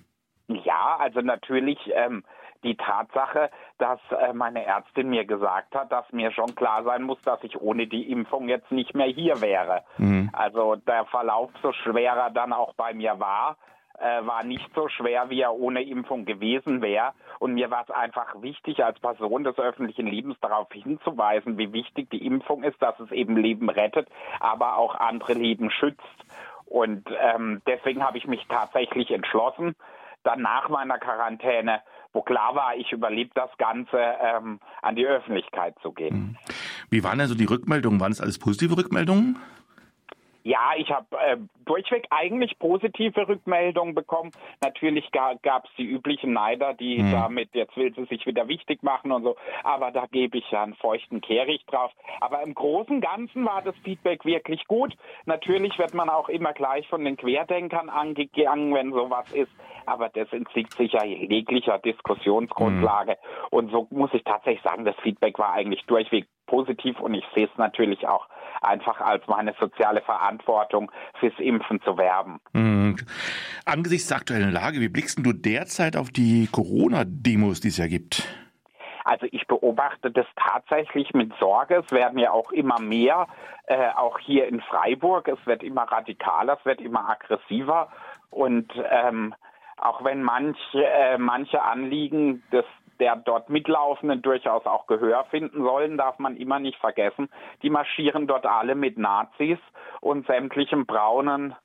[0.47, 2.23] Ja, also natürlich ähm,
[2.63, 7.21] die Tatsache, dass äh, meine Ärztin mir gesagt hat, dass mir schon klar sein muss,
[7.21, 9.83] dass ich ohne die Impfung jetzt nicht mehr hier wäre.
[9.97, 10.29] Mhm.
[10.33, 13.57] Also der Verlauf so schwerer dann auch bei mir war,
[14.01, 17.13] äh, war nicht so schwer, wie er ohne Impfung gewesen wäre.
[17.39, 22.09] Und mir war es einfach wichtig, als Person des öffentlichen Lebens darauf hinzuweisen, wie wichtig
[22.09, 24.07] die Impfung ist, dass es eben Leben rettet,
[24.39, 26.01] aber auch andere Leben schützt.
[26.65, 29.75] Und ähm, deswegen habe ich mich tatsächlich entschlossen,
[30.23, 31.81] dann nach meiner Quarantäne
[32.13, 36.13] wo klar war, ich überlebe das Ganze, ähm, an die Öffentlichkeit zu gehen.
[36.13, 36.37] Hm.
[36.89, 37.99] Wie waren denn so die Rückmeldungen?
[37.99, 39.37] Waren es alles positive Rückmeldungen?
[40.43, 44.31] Ja, ich habe äh, durchweg eigentlich positive Rückmeldungen bekommen.
[44.63, 47.11] Natürlich gab es die üblichen Neider, die mhm.
[47.11, 50.63] damit, jetzt will sie sich wieder wichtig machen und so, aber da gebe ich ja
[50.63, 51.91] einen feuchten Kehricht drauf.
[52.19, 54.95] Aber im Großen und Ganzen war das Feedback wirklich gut.
[55.25, 59.51] Natürlich wird man auch immer gleich von den Querdenkern angegangen, wenn sowas ist,
[59.85, 63.11] aber das entzieht sich ja jeglicher Diskussionsgrundlage.
[63.11, 63.47] Mhm.
[63.51, 67.45] Und so muss ich tatsächlich sagen, das Feedback war eigentlich durchweg positiv und ich sehe
[67.45, 68.27] es natürlich auch
[68.61, 72.39] einfach als meine soziale Verantwortung fürs Impfen zu werben.
[72.53, 72.97] Mhm.
[73.65, 78.27] Angesichts der aktuellen Lage, wie blickst du derzeit auf die Corona-Demos, die es ja gibt?
[79.03, 81.83] Also ich beobachte das tatsächlich mit Sorge.
[81.85, 83.27] Es werden ja auch immer mehr,
[83.65, 85.27] äh, auch hier in Freiburg.
[85.27, 87.89] Es wird immer radikaler, es wird immer aggressiver.
[88.29, 89.33] Und ähm,
[89.77, 92.65] auch wenn manche, äh, manche Anliegen des
[93.01, 97.29] der dort Mitlaufenden durchaus auch Gehör finden sollen, darf man immer nicht vergessen.
[97.63, 99.57] Die marschieren dort alle mit Nazis
[99.99, 101.55] und sämtlichem braunen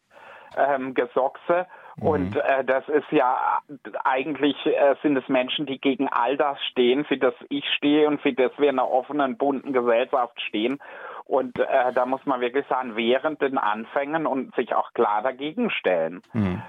[0.57, 1.67] ähm, Gesochse.
[1.97, 2.07] Mhm.
[2.07, 3.61] Und äh, das ist ja
[4.05, 8.21] eigentlich äh, sind es Menschen, die gegen all das stehen, für das ich stehe und
[8.23, 10.79] für das wir in einer offenen, bunten Gesellschaft stehen.
[11.25, 15.71] Und äh, da muss man wirklich sagen, während den Anfängen und sich auch klar dagegen
[15.71, 16.23] stellen.
[16.33, 16.63] Mhm.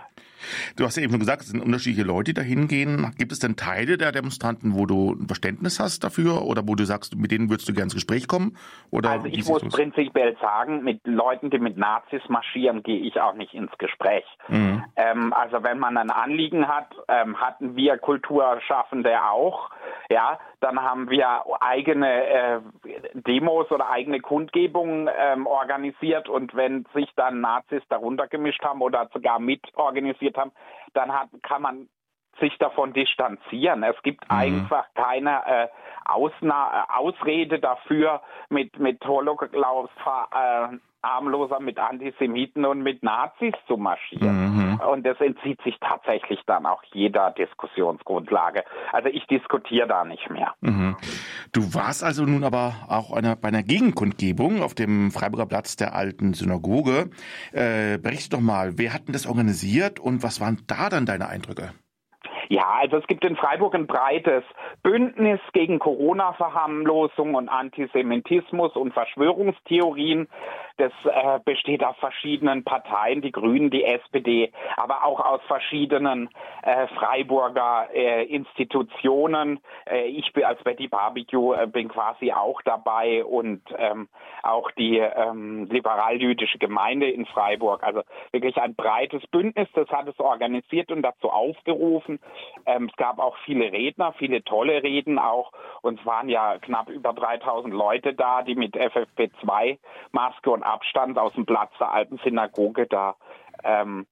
[0.76, 3.14] Du hast ja eben schon gesagt, es sind unterschiedliche Leute, die da hingehen.
[3.18, 6.86] Gibt es denn Teile der Demonstranten, wo du ein Verständnis hast dafür oder wo du
[6.86, 8.58] sagst, mit denen würdest du gerne ins Gespräch kommen?
[8.92, 13.34] Oder also ich muss prinzipiell sagen, mit Leuten, die mit Nazis marschieren, gehe ich auch
[13.34, 14.26] nicht ins Gespräch.
[14.48, 14.84] Mhm.
[14.96, 19.70] Ähm, also wenn man ein Anliegen hat, ähm, hatten wir Kulturschaffende auch,
[20.10, 22.60] ja, dann haben wir eigene äh,
[23.14, 29.10] Demos oder eigene Kundgebungen ähm, organisiert und wenn sich dann Nazis darunter gemischt haben oder
[29.14, 30.52] sogar mitorganisiert haben,
[30.94, 31.88] dann hat, kann man
[32.40, 33.84] sich davon distanzieren.
[33.84, 34.38] Es gibt mhm.
[34.38, 35.68] einfach keine äh,
[36.06, 39.94] Ausna Ausrede dafür, mit, mit Holocaust
[41.04, 44.56] harmloser mit Antisemiten und mit Nazis zu marschieren.
[44.56, 44.80] Mhm.
[44.80, 48.64] Und das entzieht sich tatsächlich dann auch jeder Diskussionsgrundlage.
[48.92, 50.54] Also ich diskutiere da nicht mehr.
[50.62, 50.96] Mhm.
[51.54, 55.96] Du warst also nun aber auch eine, bei einer Gegenkundgebung auf dem Freiburger Platz der
[55.96, 57.10] alten Synagoge.
[57.52, 61.28] Äh, berichte doch mal, wer hat denn das organisiert und was waren da dann deine
[61.28, 61.72] Eindrücke?
[62.50, 64.44] Ja, also es gibt in Freiburg ein breites
[64.82, 70.30] Bündnis gegen Corona-Verharmlosung und Antisemitismus und Verschwörungstheorien.
[70.78, 76.30] Das äh, besteht aus verschiedenen Parteien, die Grünen, die SPD, aber auch aus verschiedenen
[76.62, 79.60] äh, Freiburger äh, Institutionen.
[79.90, 84.08] Äh, ich bin als Betty Barbecue äh, bin quasi auch dabei und ähm,
[84.44, 87.84] auch die ähm, liberal-jüdische Gemeinde in Freiburg.
[87.84, 92.20] Also wirklich ein breites Bündnis, das hat es organisiert und dazu aufgerufen.
[92.66, 95.52] Ähm, es gab auch viele Redner, viele tolle Reden auch.
[95.82, 101.34] Und es waren ja knapp über 3000 Leute da, die mit FFP2-Maske und Abstand aus
[101.34, 103.16] dem Platz der alten Synagoge da
[103.64, 104.06] ähm,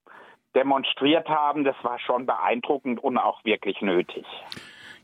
[0.56, 1.64] demonstriert haben.
[1.64, 4.26] Das war schon beeindruckend und auch wirklich nötig.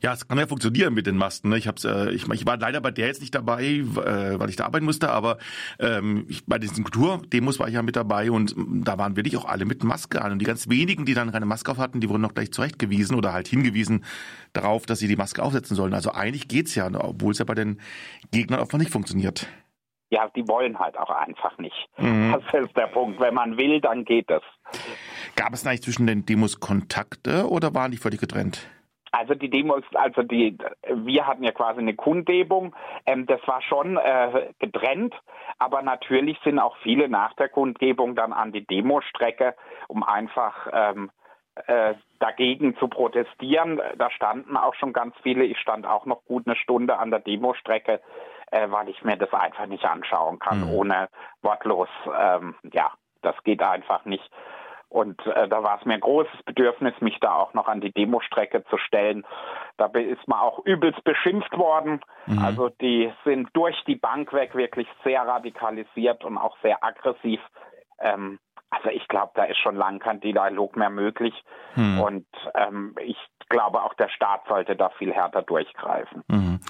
[0.02, 1.50] Ja, es kann ja funktionieren mit den Masten.
[1.50, 1.58] Ne?
[1.58, 4.56] Ich, hab's, äh, ich, ich war leider bei der jetzt nicht dabei, äh, weil ich
[4.56, 5.38] da arbeiten musste, aber
[5.78, 9.44] ähm, ich, bei diesen Kulturdemos war ich ja mit dabei und da waren wirklich auch
[9.44, 10.32] alle mit Maske an.
[10.32, 13.16] Und die ganz wenigen, die dann keine Maske auf hatten, die wurden noch gleich zurechtgewiesen
[13.16, 14.04] oder halt hingewiesen
[14.52, 15.94] darauf, dass sie die Maske aufsetzen sollen.
[15.94, 17.80] Also eigentlich geht's ja, obwohl es ja bei den
[18.32, 19.46] Gegnern auch noch nicht funktioniert.
[20.10, 21.88] Ja, die wollen halt auch einfach nicht.
[21.96, 22.32] Mhm.
[22.32, 23.20] Das ist der Punkt.
[23.20, 24.42] Wenn man will, dann geht es.
[25.36, 28.68] Gab es eigentlich zwischen den Demos Kontakte oder waren die völlig getrennt?
[29.12, 30.56] Also die Demos, also die,
[30.88, 32.74] wir hatten ja quasi eine Kundgebung.
[33.04, 35.14] Ähm, das war schon äh, getrennt,
[35.58, 39.54] aber natürlich sind auch viele nach der Kundgebung dann an die Demostrecke,
[39.88, 41.10] um einfach ähm,
[41.66, 43.82] äh, dagegen zu protestieren.
[43.98, 45.44] Da standen auch schon ganz viele.
[45.44, 48.00] Ich stand auch noch gut eine Stunde an der Demostrecke,
[48.50, 50.70] äh, weil ich mir das einfach nicht anschauen kann, mhm.
[50.70, 51.08] ohne
[51.42, 51.90] wortlos.
[52.18, 54.28] Ähm, ja, das geht einfach nicht.
[54.92, 57.92] Und äh, da war es mir ein großes Bedürfnis, mich da auch noch an die
[57.92, 59.24] Demostrecke zu stellen.
[59.78, 62.02] Da ist man auch übelst beschimpft worden.
[62.26, 62.38] Mhm.
[62.38, 67.40] Also die sind durch die Bank weg wirklich sehr radikalisiert und auch sehr aggressiv.
[68.00, 71.34] Ähm, also ich glaube, da ist schon lange kein Dialog mehr möglich.
[71.74, 72.00] Mhm.
[72.00, 73.16] Und ähm, ich
[73.48, 76.22] glaube, auch der Staat sollte da viel härter durchgreifen.
[76.28, 76.60] Mhm.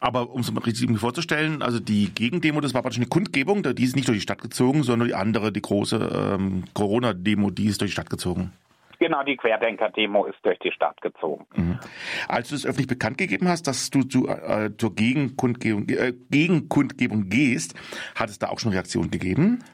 [0.00, 3.84] Aber um es mal richtig vorzustellen, also die Gegendemo, das war praktisch eine Kundgebung, die
[3.84, 7.80] ist nicht durch die Stadt gezogen, sondern die andere, die große ähm, Corona-Demo, die ist
[7.80, 8.52] durch die Stadt gezogen.
[9.00, 11.46] Genau, die Querdenker-Demo ist durch die Stadt gezogen.
[11.54, 11.78] Mhm.
[12.28, 17.30] Als du es öffentlich bekannt gegeben hast, dass du zu, äh, zur Gegenkundgebung, äh, Gegenkundgebung
[17.30, 17.74] gehst,
[18.14, 19.64] hat es da auch schon Reaktionen gegeben?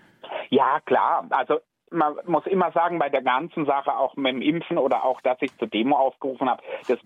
[0.51, 1.27] Ja, klar.
[1.31, 1.59] Also
[1.97, 5.39] man muss immer sagen, bei der ganzen Sache, auch mit dem Impfen oder auch, dass
[5.41, 6.99] ich zur Demo aufgerufen habe, das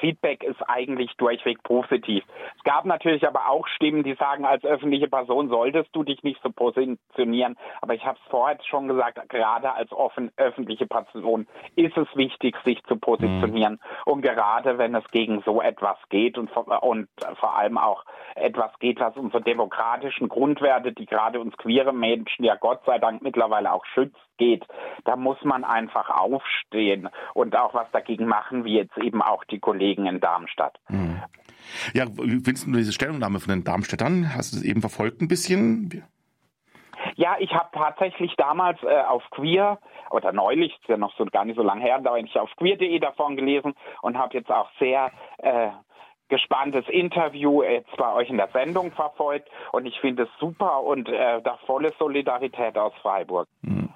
[0.00, 2.24] Feedback ist eigentlich durchweg positiv.
[2.56, 6.40] Es gab natürlich aber auch Stimmen, die sagen, als öffentliche Person solltest du dich nicht
[6.42, 7.56] so positionieren.
[7.80, 12.56] Aber ich habe es vorher schon gesagt, gerade als offen, öffentliche Person ist es wichtig,
[12.64, 13.74] sich zu positionieren.
[13.74, 14.12] Mhm.
[14.12, 19.00] Und gerade wenn es gegen so etwas geht und, und vor allem auch etwas geht,
[19.00, 23.84] was unsere demokratischen Grundwerte, die gerade uns queere Menschen ja Gott sei Dank mittlerweile auch
[23.86, 24.66] schützt, geht,
[25.04, 29.60] da muss man einfach aufstehen und auch was dagegen machen, wie jetzt eben auch die
[29.60, 30.78] Kollegen in Darmstadt.
[30.88, 31.22] Mhm.
[31.94, 34.34] Ja, findest du diese Stellungnahme von den Darmstädtern?
[34.34, 36.04] Hast du es eben verfolgt ein bisschen?
[37.14, 39.78] Ja, ich habe tatsächlich damals äh, auf Queer,
[40.10, 42.50] oder neulich, ist ja noch so gar nicht so lange her, da habe ich auf
[42.56, 45.70] queer.de davon gelesen und habe jetzt auch sehr äh,
[46.32, 51.06] gespanntes Interview jetzt bei euch in der Sendung verfolgt und ich finde es super und
[51.06, 53.46] äh, da volle Solidarität aus Freiburg.
[53.60, 53.90] Mhm.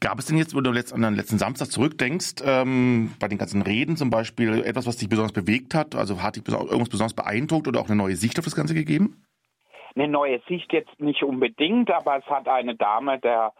[0.00, 3.62] Gab es denn jetzt, wenn du an den letzten Samstag zurückdenkst, ähm, bei den ganzen
[3.62, 5.94] Reden zum Beispiel, etwas, was dich besonders bewegt hat?
[5.94, 9.22] Also hat dich irgendwas besonders beeindruckt oder auch eine neue Sicht auf das Ganze gegeben?
[9.94, 13.52] Eine neue Sicht jetzt nicht unbedingt, aber es hat eine Dame der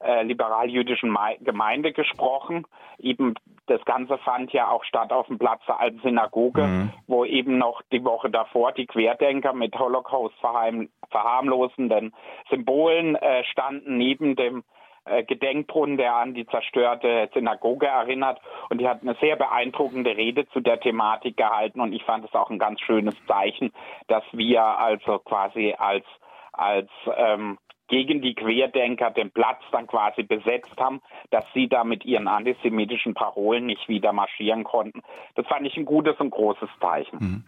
[0.00, 2.66] äh, liberal-jüdischen Gemeinde gesprochen.
[2.98, 3.34] Eben
[3.66, 6.92] das Ganze fand ja auch statt auf dem Platz der alten Synagoge, mhm.
[7.06, 10.34] wo eben noch die Woche davor die Querdenker mit Holocaust
[11.10, 12.14] verharmlosenden
[12.50, 14.62] Symbolen äh, standen neben dem
[15.04, 18.40] äh, Gedenkbrunnen, der an die zerstörte Synagoge erinnert.
[18.70, 21.80] Und die hat eine sehr beeindruckende Rede zu der Thematik gehalten.
[21.80, 23.72] Und ich fand es auch ein ganz schönes Zeichen,
[24.08, 26.04] dass wir also quasi als
[26.52, 32.04] als ähm, gegen die Querdenker den Platz dann quasi besetzt haben, dass sie da mit
[32.04, 35.02] ihren antisemitischen Parolen nicht wieder marschieren konnten.
[35.34, 37.18] Das fand ich ein gutes und großes Zeichen.
[37.18, 37.44] Mhm.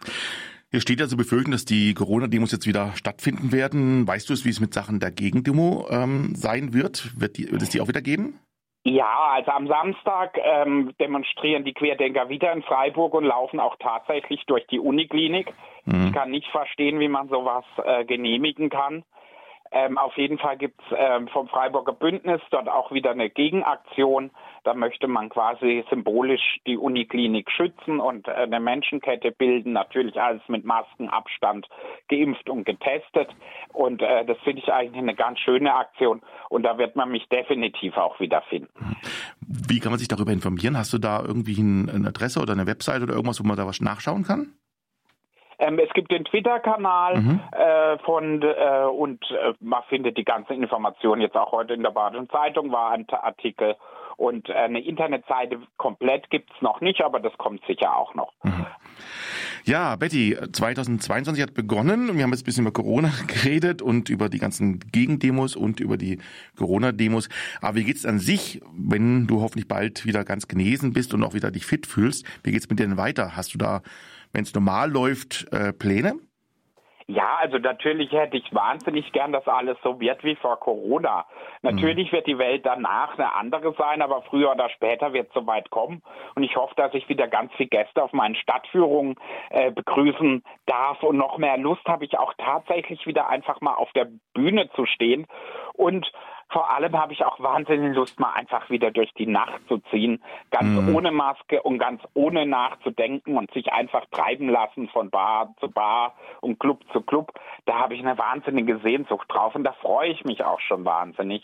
[0.71, 4.07] Hier steht ja zu befürchten, dass die Corona-Demos jetzt wieder stattfinden werden.
[4.07, 7.19] Weißt du es, wie es mit Sachen der Gegendemo ähm, sein wird?
[7.19, 8.39] Wird, die, wird es die auch wieder geben?
[8.83, 14.45] Ja, also am Samstag ähm, demonstrieren die Querdenker wieder in Freiburg und laufen auch tatsächlich
[14.45, 15.51] durch die Uniklinik.
[15.85, 16.07] Mhm.
[16.07, 19.03] Ich kann nicht verstehen, wie man sowas äh, genehmigen kann.
[19.71, 24.31] Ähm, auf jeden Fall gibt es ähm, vom Freiburger Bündnis dort auch wieder eine Gegenaktion.
[24.63, 29.73] Da möchte man quasi symbolisch die Uniklinik schützen und äh, eine Menschenkette bilden.
[29.73, 31.67] Natürlich alles mit Maskenabstand
[32.07, 33.29] geimpft und getestet.
[33.71, 36.21] Und äh, das finde ich eigentlich eine ganz schöne Aktion.
[36.49, 38.69] Und da wird man mich definitiv auch wiederfinden.
[39.41, 40.77] Wie kann man sich darüber informieren?
[40.77, 43.81] Hast du da irgendwie eine Adresse oder eine Website oder irgendwas, wo man da was
[43.81, 44.53] nachschauen kann?
[45.59, 47.39] Ähm, es gibt den Twitter-Kanal mhm.
[47.51, 51.91] äh, von äh, und äh, man findet die ganzen Informationen jetzt auch heute in der
[51.91, 53.75] Badischen Zeitung war ein Artikel
[54.19, 58.33] und äh, eine Internetseite komplett gibt es noch nicht, aber das kommt sicher auch noch.
[58.43, 58.65] Mhm.
[59.65, 62.15] Ja, Betty, 2022 hat begonnen.
[62.15, 65.95] Wir haben jetzt ein bisschen über Corona geredet und über die ganzen Gegendemos und über
[65.95, 66.19] die
[66.57, 67.29] Corona-Demos.
[67.61, 71.33] Aber wie geht's an sich, wenn du hoffentlich bald wieder ganz genesen bist und auch
[71.33, 72.25] wieder dich fit fühlst?
[72.43, 73.37] Wie geht's mit dir denn weiter?
[73.37, 73.81] Hast du da
[74.33, 76.19] wenn es normal läuft, äh, Pläne?
[77.09, 81.25] Ja, also natürlich hätte ich wahnsinnig gern, dass alles so wird wie vor Corona.
[81.63, 82.17] Natürlich mhm.
[82.17, 86.03] wird die Welt danach eine andere sein, aber früher oder später wird es soweit kommen.
[86.35, 89.15] Und ich hoffe, dass ich wieder ganz viele Gäste auf meinen Stadtführungen
[89.49, 91.01] äh, begrüßen darf.
[91.01, 94.85] Und noch mehr Lust habe ich auch tatsächlich wieder einfach mal auf der Bühne zu
[94.85, 95.25] stehen
[95.73, 96.05] und
[96.49, 100.21] vor allem habe ich auch wahnsinnig Lust, mal einfach wieder durch die Nacht zu ziehen,
[100.51, 100.95] ganz mhm.
[100.95, 106.15] ohne Maske und ganz ohne nachzudenken und sich einfach treiben lassen von Bar zu Bar
[106.41, 107.33] und Club zu Club.
[107.65, 111.43] Da habe ich eine wahnsinnige Sehnsucht drauf und da freue ich mich auch schon wahnsinnig.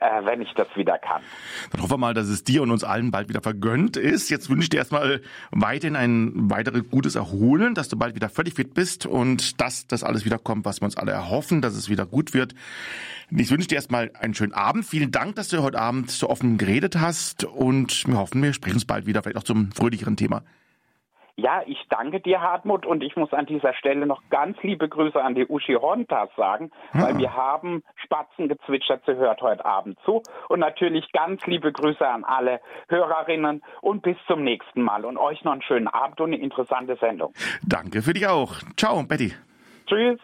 [0.00, 1.22] Äh, wenn ich das wieder kann.
[1.70, 4.30] Dann hoffen wir mal, dass es dir und uns allen bald wieder vergönnt ist.
[4.30, 5.20] Jetzt wünsche ich dir erstmal
[5.50, 10.02] weiterhin ein weiteres gutes Erholen, dass du bald wieder völlig fit bist und dass das
[10.02, 12.54] alles wieder kommt, was wir uns alle erhoffen, dass es wieder gut wird.
[13.30, 14.84] Ich wünsche dir erstmal einen schönen Abend.
[14.84, 18.76] Vielen Dank, dass du heute Abend so offen geredet hast und wir hoffen, wir sprechen
[18.76, 20.42] uns bald wieder, vielleicht auch zum fröhlicheren Thema.
[21.40, 25.22] Ja, ich danke dir, Hartmut, und ich muss an dieser Stelle noch ganz liebe Grüße
[25.22, 27.04] an die Uschi Hontas sagen, ah.
[27.04, 30.22] weil wir haben Spatzengezwitscher zu hört heute Abend zu.
[30.48, 35.06] Und natürlich ganz liebe Grüße an alle Hörerinnen und bis zum nächsten Mal.
[35.06, 37.32] Und euch noch einen schönen Abend und eine interessante Sendung.
[37.66, 38.56] Danke für dich auch.
[38.76, 39.32] Ciao, Betty.
[39.86, 40.20] Tschüss.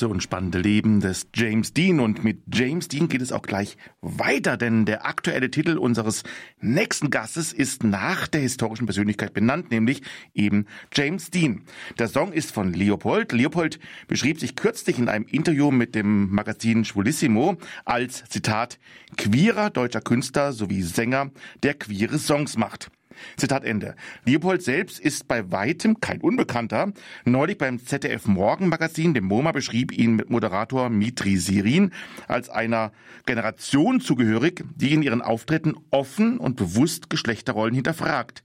[0.00, 2.00] Kurze und spannende Leben des James Dean.
[2.00, 6.22] Und mit James Dean geht es auch gleich weiter, denn der aktuelle Titel unseres
[6.60, 11.64] nächsten Gastes ist nach der historischen Persönlichkeit benannt, nämlich eben James Dean.
[11.98, 13.32] Der Song ist von Leopold.
[13.32, 13.78] Leopold
[14.08, 18.78] beschrieb sich kürzlich in einem Interview mit dem Magazin Schwulissimo als, Zitat,
[19.18, 21.30] queerer deutscher Künstler sowie Sänger,
[21.62, 22.90] der queere Songs macht.
[23.36, 23.94] Zitat Ende.
[24.24, 26.92] Leopold selbst ist bei weitem kein Unbekannter.
[27.24, 31.92] Neulich beim ZDF Morgenmagazin, dem MoMA, beschrieb ihn mit Moderator Mitri Sirin
[32.28, 32.92] als einer
[33.26, 38.42] Generation zugehörig, die in ihren Auftritten offen und bewusst Geschlechterrollen hinterfragt.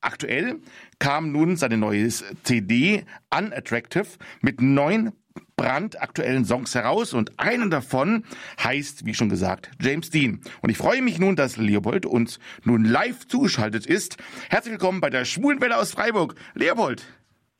[0.00, 0.60] Aktuell
[0.98, 4.06] kam nun seine neue CD Unattractive
[4.40, 5.12] mit neun
[5.56, 8.24] brandaktuellen Songs heraus und einen davon
[8.62, 10.40] heißt, wie schon gesagt, James Dean.
[10.60, 14.18] Und ich freue mich nun, dass Leopold uns nun live zugeschaltet ist.
[14.50, 16.34] Herzlich willkommen bei der Schwulenwelle aus Freiburg.
[16.54, 17.02] Leopold.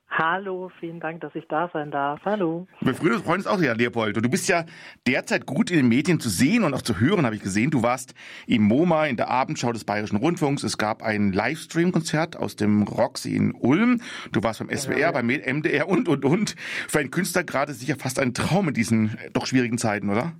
[0.09, 2.21] Hallo, vielen Dank, dass ich da sein darf.
[2.25, 2.67] Hallo.
[2.81, 4.17] Wir freuen uns auch sehr, Leopold.
[4.17, 4.65] Und du bist ja
[5.07, 7.71] derzeit gut in den Medien zu sehen und auch zu hören, habe ich gesehen.
[7.71, 8.15] Du warst
[8.47, 10.63] im MoMA in der Abendschau des Bayerischen Rundfunks.
[10.63, 14.01] Es gab ein Livestream-Konzert aus dem Roxy in Ulm.
[14.33, 15.13] Du warst beim SWR, ja.
[15.13, 16.55] beim MDR und, und, und.
[16.89, 20.33] Für einen Künstler gerade sicher fast ein Traum in diesen doch schwierigen Zeiten, oder?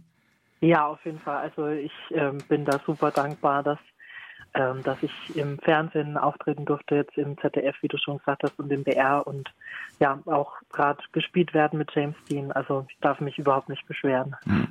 [0.61, 1.37] Ja, auf jeden Fall.
[1.37, 3.79] Also ich äh, bin da super dankbar, dass
[4.57, 8.59] ähm, dass ich im Fernsehen auftreten durfte, jetzt im ZDF, wie du schon gesagt hast,
[8.59, 9.53] und im BR und
[10.01, 12.53] ja, auch gerade gespielt werden mit James Dean.
[12.53, 14.35] Also ich darf mich überhaupt nicht beschweren.
[14.45, 14.69] Hm.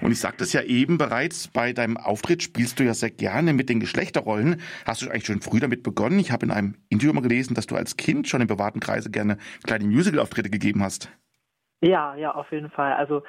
[0.00, 3.52] Und ich sagte es ja eben bereits, bei deinem Auftritt spielst du ja sehr gerne
[3.52, 4.60] mit den Geschlechterrollen.
[4.86, 6.18] Hast du eigentlich schon früh damit begonnen?
[6.18, 9.10] Ich habe in einem Interview mal gelesen, dass du als Kind schon in privaten Kreise
[9.10, 11.10] gerne kleine Musical-Auftritte gegeben hast.
[11.82, 12.92] Ja, ja, auf jeden Fall.
[12.92, 13.22] Also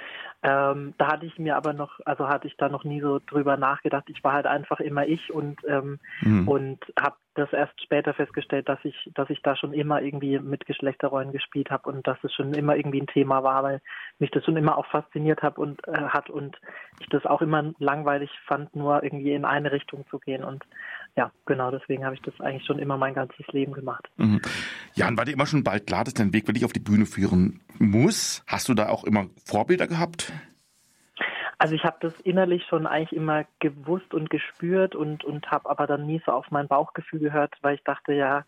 [0.43, 3.55] ähm, da hatte ich mir aber noch, also hatte ich da noch nie so drüber
[3.55, 4.09] nachgedacht.
[4.09, 6.47] Ich war halt einfach immer ich und ähm, mhm.
[6.49, 10.65] und habe das erst später festgestellt, dass ich, dass ich da schon immer irgendwie mit
[10.65, 13.81] Geschlechterrollen gespielt habe und dass es schon immer irgendwie ein Thema war, weil
[14.19, 16.59] mich das schon immer auch fasziniert hat und äh, hat und
[16.99, 20.65] ich das auch immer langweilig fand, nur irgendwie in eine Richtung zu gehen und
[21.15, 24.09] ja, genau deswegen habe ich das eigentlich schon immer mein ganzes Leben gemacht.
[24.17, 24.41] Mhm.
[24.93, 27.61] Jan, war dir immer schon bald klar, dass dein Weg wirklich auf die Bühne führen
[27.79, 28.43] muss?
[28.47, 30.31] Hast du da auch immer Vorbilder gehabt?
[31.57, 35.85] Also ich habe das innerlich schon eigentlich immer gewusst und gespürt und, und habe aber
[35.85, 38.45] dann nie so auf mein Bauchgefühl gehört, weil ich dachte, ja,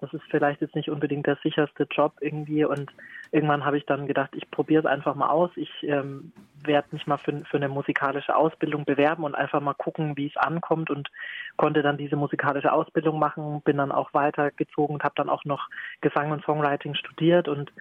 [0.00, 2.64] das ist vielleicht jetzt nicht unbedingt der sicherste Job irgendwie.
[2.64, 2.90] Und
[3.30, 5.50] irgendwann habe ich dann gedacht, ich probiere es einfach mal aus.
[5.56, 6.32] Ich ähm,
[6.64, 10.36] werde mich mal für, für eine musikalische Ausbildung bewerben und einfach mal gucken, wie es
[10.36, 11.08] ankommt und
[11.56, 15.68] konnte dann diese musikalische Ausbildung machen, bin dann auch weitergezogen und habe dann auch noch
[16.00, 17.72] Gesang und Songwriting studiert und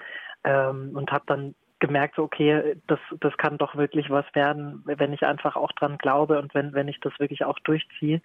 [0.43, 5.13] ähm, und habe dann gemerkt, so, okay, das, das kann doch wirklich was werden, wenn
[5.13, 8.21] ich einfach auch dran glaube und wenn, wenn ich das wirklich auch durchziehe.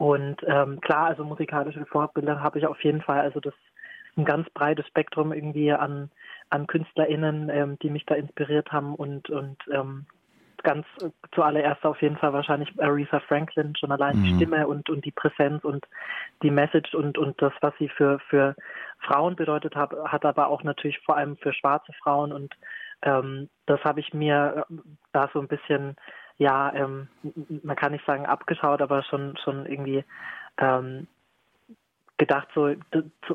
[0.00, 3.20] Und ähm, klar, also musikalische Fortbildung habe ich auf jeden Fall.
[3.20, 6.10] Also das ist ein ganz breites Spektrum irgendwie an,
[6.48, 10.06] an KünstlerInnen, ähm, die mich da inspiriert haben und, und ähm,
[10.62, 14.22] ganz äh, zuallererst auf jeden Fall wahrscheinlich Aretha Franklin, schon allein mhm.
[14.24, 15.86] die Stimme und, und die Präsenz und
[16.42, 18.56] die Message und, und das, was sie für, für
[19.00, 22.54] Frauen bedeutet hat, hat aber auch natürlich vor allem für schwarze Frauen und
[23.02, 24.74] ähm, das habe ich mir äh,
[25.12, 25.96] da so ein bisschen,
[26.40, 27.08] ja, ähm,
[27.62, 30.04] man kann nicht sagen abgeschaut, aber schon, schon irgendwie
[30.56, 31.06] ähm,
[32.16, 32.74] gedacht, so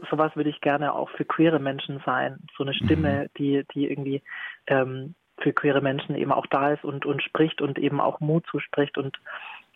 [0.10, 2.40] sowas würde ich gerne auch für queere Menschen sein.
[2.58, 3.28] So eine Stimme, mhm.
[3.38, 4.24] die, die irgendwie
[4.66, 8.48] ähm, für queere Menschen eben auch da ist und, und spricht und eben auch Mut
[8.50, 9.20] zuspricht und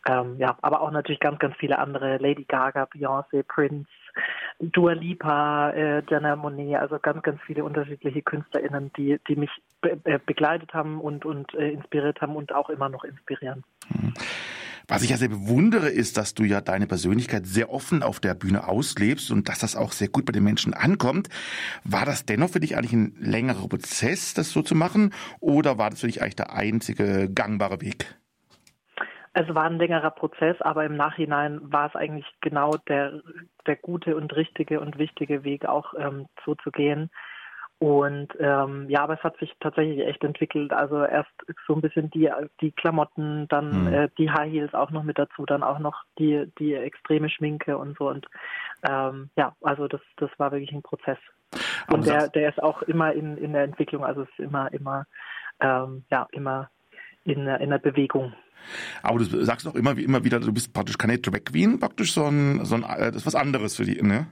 [0.07, 3.89] ähm, ja, aber auch natürlich ganz, ganz viele andere, Lady Gaga, Beyoncé, Prince,
[4.59, 9.99] Dua Lipa, äh, Jenna Monet, also ganz, ganz viele unterschiedliche KünstlerInnen, die, die mich be
[10.05, 13.63] äh, begleitet haben und, und äh, inspiriert haben und auch immer noch inspirieren.
[14.87, 18.33] Was ich ja sehr bewundere, ist, dass du ja deine Persönlichkeit sehr offen auf der
[18.33, 21.29] Bühne auslebst und dass das auch sehr gut bei den Menschen ankommt.
[21.83, 25.13] War das dennoch für dich eigentlich ein längerer Prozess, das so zu machen?
[25.41, 28.19] Oder war das für dich eigentlich der einzige gangbare Weg?
[29.39, 33.21] Es war ein längerer Prozess, aber im Nachhinein war es eigentlich genau der,
[33.65, 37.09] der gute und richtige und wichtige Weg, auch ähm, so zu gehen.
[37.77, 40.73] Und ähm, ja, aber es hat sich tatsächlich echt entwickelt.
[40.73, 41.31] Also erst
[41.65, 42.29] so ein bisschen die,
[42.59, 43.93] die Klamotten, dann mhm.
[43.93, 47.77] äh, die High Heels auch noch mit dazu, dann auch noch die, die extreme Schminke
[47.77, 48.09] und so.
[48.09, 48.27] Und
[48.83, 51.19] ähm, ja, also das, das war wirklich ein Prozess.
[51.89, 55.05] Und der, der ist auch immer in, in der Entwicklung, also es ist immer, immer,
[55.61, 56.69] ähm, ja, immer
[57.29, 58.33] in, in der Bewegung.
[59.01, 62.13] Aber du sagst auch immer wie immer wieder, du bist praktisch keine Drag Queen, praktisch
[62.13, 64.27] so ein, so ein äh, das ist was anderes für die, ne?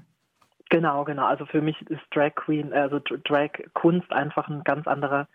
[0.70, 1.26] Genau, genau.
[1.26, 5.28] Also für mich ist Drag Queen, also Drag Kunst einfach ein ganz anderer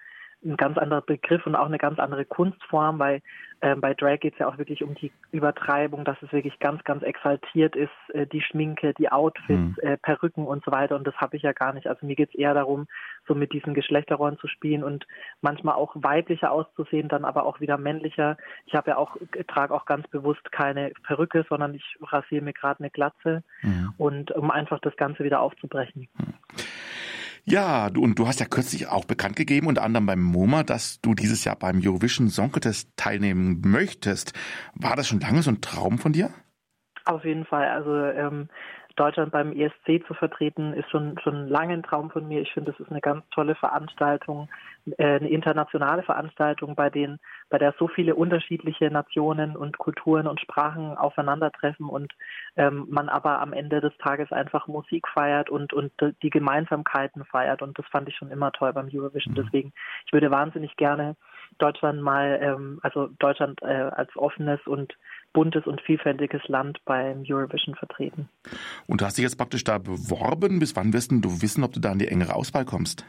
[0.45, 3.21] ein ganz anderer Begriff und auch eine ganz andere Kunstform, weil
[3.61, 6.83] äh, bei Drag geht es ja auch wirklich um die Übertreibung, dass es wirklich ganz,
[6.85, 9.77] ganz exaltiert ist, äh, die Schminke, die Outfits, mhm.
[9.83, 10.97] äh, Perücken und so weiter.
[10.97, 11.87] Und das habe ich ja gar nicht.
[11.87, 12.89] Also mir geht es eher darum,
[13.29, 15.07] so mit diesen Geschlechterrollen zu spielen und
[15.43, 18.37] manchmal auch weiblicher auszusehen, dann aber auch wieder männlicher.
[18.67, 19.17] Ich habe ja auch,
[19.47, 23.95] trage auch ganz bewusst keine Perücke, sondern ich rasiere mir gerade eine Glatze mhm.
[23.97, 26.09] und um einfach das Ganze wieder aufzubrechen.
[26.19, 26.35] Mhm.
[27.45, 31.01] Ja, du, und du hast ja kürzlich auch bekannt gegeben, unter anderem beim MoMA, dass
[31.01, 34.33] du dieses Jahr beim Eurovision Song Contest teilnehmen möchtest.
[34.75, 36.31] War das schon lange so ein Traum von dir?
[37.05, 37.69] Auf jeden Fall.
[37.69, 38.49] Also ähm,
[38.95, 42.41] Deutschland beim ESC zu vertreten, ist schon, schon lange ein Traum von mir.
[42.41, 44.49] Ich finde, das ist eine ganz tolle Veranstaltung,
[44.99, 47.19] äh, eine internationale Veranstaltung, bei denen,
[47.51, 52.13] bei der so viele unterschiedliche Nationen und Kulturen und Sprachen aufeinandertreffen und
[52.57, 57.63] ähm, man aber am Ende des Tages einfach Musik feiert und, und die Gemeinsamkeiten feiert.
[57.63, 59.35] Und das fand ich schon immer toll beim Eurovision.
[59.35, 59.43] Mhm.
[59.45, 59.73] Deswegen,
[60.07, 61.17] ich würde wahnsinnig gerne
[61.59, 64.95] Deutschland mal, ähm, also Deutschland äh, als offenes und
[65.33, 68.29] buntes und vielfältiges Land beim Eurovision vertreten.
[68.87, 70.59] Und du hast dich jetzt praktisch da beworben.
[70.59, 73.07] Bis wann wirst du wissen, ob du da in die engere Auswahl kommst?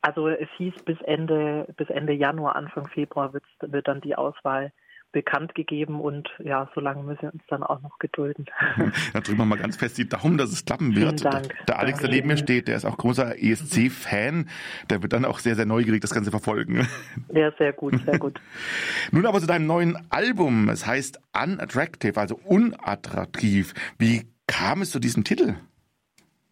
[0.00, 4.72] Also es hieß bis Ende, bis Ende Januar, Anfang Februar wird, wird dann die Auswahl
[5.18, 8.46] bekannt gegeben und ja, so lange müssen wir uns dann auch noch gedulden.
[8.76, 11.22] Dann drücken wir mal ganz fest die Daumen, dass es klappen wird.
[11.22, 11.66] Vielen Dank.
[11.66, 14.48] Der Alex, der neben mir steht, der ist auch großer ESC-Fan,
[14.88, 16.86] der wird dann auch sehr, sehr neugierig das Ganze verfolgen.
[17.32, 18.40] Ja, sehr gut, sehr gut.
[19.12, 20.68] Nun aber zu deinem neuen Album.
[20.68, 23.74] Es heißt Unattractive, also unattraktiv.
[23.98, 25.54] Wie kam es zu diesem Titel?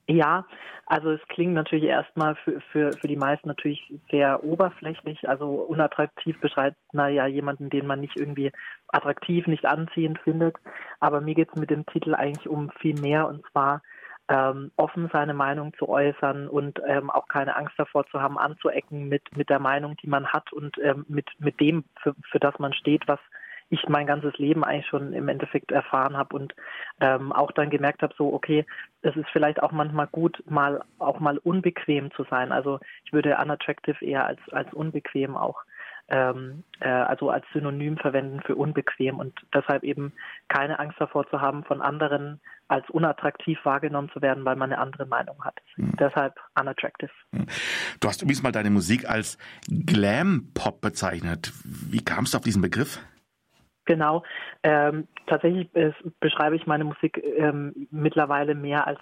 [0.09, 0.46] Ja,
[0.86, 5.28] also es klingt natürlich erstmal für, für, für die meisten natürlich sehr oberflächlich.
[5.28, 8.52] Also unattraktiv beschreibt man ja jemanden, den man nicht irgendwie
[8.88, 10.57] attraktiv, nicht anziehend findet.
[11.00, 13.82] Aber mir geht es mit dem Titel eigentlich um viel mehr und zwar
[14.28, 19.09] ähm, offen seine Meinung zu äußern und ähm, auch keine Angst davor zu haben, anzuecken
[19.09, 22.59] mit, mit der Meinung, die man hat und ähm, mit, mit dem, für, für das
[22.59, 23.20] man steht, was
[23.68, 26.54] ich mein ganzes Leben eigentlich schon im Endeffekt erfahren habe und
[27.00, 28.64] ähm, auch dann gemerkt habe, so okay,
[29.02, 32.52] es ist vielleicht auch manchmal gut, mal auch mal unbequem zu sein.
[32.52, 35.62] Also ich würde unattractive eher als als unbequem auch
[36.08, 40.12] ähm, äh, also als Synonym verwenden für unbequem und deshalb eben
[40.48, 44.80] keine Angst davor zu haben, von anderen als unattraktiv wahrgenommen zu werden, weil man eine
[44.80, 45.58] andere Meinung hat.
[45.76, 45.94] Mhm.
[45.98, 47.10] Deshalb unattractive.
[47.32, 47.46] Hm.
[48.00, 49.38] Du hast übrigens mal deine Musik als
[49.68, 51.52] Glam-Pop bezeichnet.
[51.64, 53.00] Wie kamst du auf diesen Begriff?
[53.87, 54.24] Genau.
[54.62, 59.01] Ähm, tatsächlich äh, beschreibe ich meine Musik ähm, mittlerweile mehr als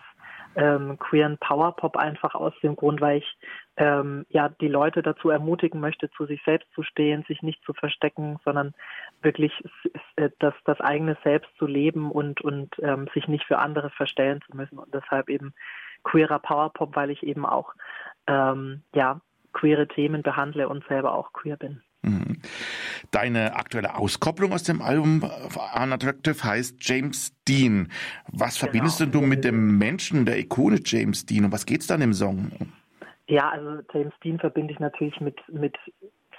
[0.56, 3.38] ähm, queeren Powerpop einfach aus dem Grund, weil ich
[3.76, 7.72] ähm, ja die Leute dazu ermutigen möchte, zu sich selbst zu stehen, sich nicht zu
[7.72, 8.74] verstecken, sondern
[9.22, 9.52] wirklich
[10.16, 14.40] äh, das, das eigene Selbst zu leben und, und ähm, sich nicht für andere verstellen
[14.46, 14.78] zu müssen.
[14.78, 15.54] Und deshalb eben
[16.04, 17.74] queerer Powerpop, weil ich eben auch
[18.26, 19.20] ähm, ja
[19.52, 21.82] queere Themen behandle und selber auch queer bin.
[22.04, 22.36] Mhm.
[23.10, 25.22] Deine aktuelle Auskopplung aus dem Album
[25.74, 27.88] Unattractive heißt James Dean.
[28.28, 28.72] Was genau.
[28.72, 32.52] verbindest du mit dem Menschen, der Ikone James Dean und was geht's dann im Song?
[33.26, 35.76] Ja, also James Dean verbinde ich natürlich mit, mit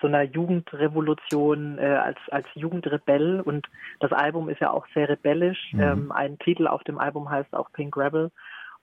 [0.01, 3.67] so einer Jugendrevolution äh, als, als Jugendrebell und
[3.99, 5.73] das Album ist ja auch sehr rebellisch.
[5.73, 5.81] Mhm.
[5.81, 8.31] Ähm, ein Titel auf dem Album heißt auch Pink Rebel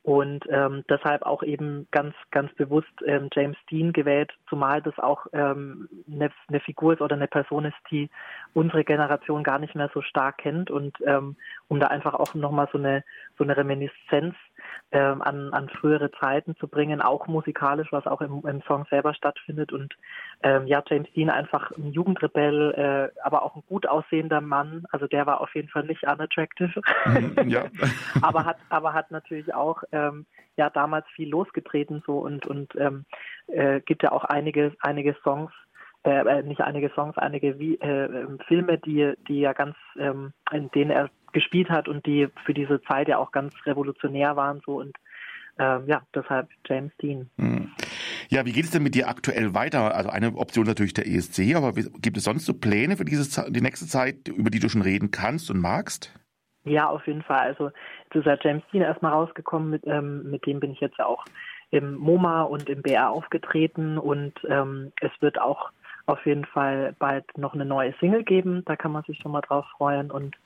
[0.04, 5.26] und ähm, deshalb auch eben ganz ganz bewusst ähm, James Dean gewählt, zumal das auch
[5.32, 8.10] ähm, eine, eine Figur ist oder eine Person ist, die
[8.52, 10.72] unsere Generation gar nicht mehr so stark kennt.
[10.72, 11.36] Und ähm,
[11.68, 13.04] um da einfach auch nochmal so eine
[13.38, 14.34] so eine Reminiszenz
[14.90, 19.14] ähm, an, an frühere Zeiten zu bringen, auch musikalisch, was auch im, im Song selber
[19.14, 19.72] stattfindet.
[19.72, 19.94] Und
[20.42, 22.72] ähm, ja, James Dean einfach ein Jugendrebell,
[23.14, 24.84] äh, aber auch ein gut aussehender Mann.
[24.90, 26.80] Also der war auf jeden Fall nicht unattractive.
[27.06, 27.64] Mhm, ja.
[28.22, 33.04] aber hat, aber hat natürlich auch ähm, ja damals viel losgetreten so und und ähm,
[33.46, 35.52] äh, gibt ja auch einige einige Songs,
[36.04, 40.32] äh, äh nicht einige Songs, einige wie, äh, ähm, Filme, die, die ja ganz, ähm,
[40.50, 44.60] in denen er gespielt hat und die für diese Zeit ja auch ganz revolutionär waren
[44.64, 44.96] so und
[45.58, 47.28] ähm, ja, deshalb James Dean.
[47.36, 47.70] Hm.
[48.30, 49.94] Ja, wie geht es denn mit dir aktuell weiter?
[49.94, 53.60] Also eine Option natürlich der ESC, aber gibt es sonst so Pläne für diese die
[53.60, 56.18] nächste Zeit, über die du schon reden kannst und magst?
[56.64, 57.40] Ja, auf jeden Fall.
[57.40, 57.70] Also
[58.04, 61.06] jetzt ist ja James Dean erstmal rausgekommen, mit, ähm, mit dem bin ich jetzt ja
[61.06, 61.24] auch
[61.70, 65.70] im MoMA und im BR aufgetreten und ähm, es wird auch
[66.06, 68.64] auf jeden Fall bald noch eine neue Single geben.
[68.64, 70.10] Da kann man sich schon mal drauf freuen.
[70.10, 70.36] Und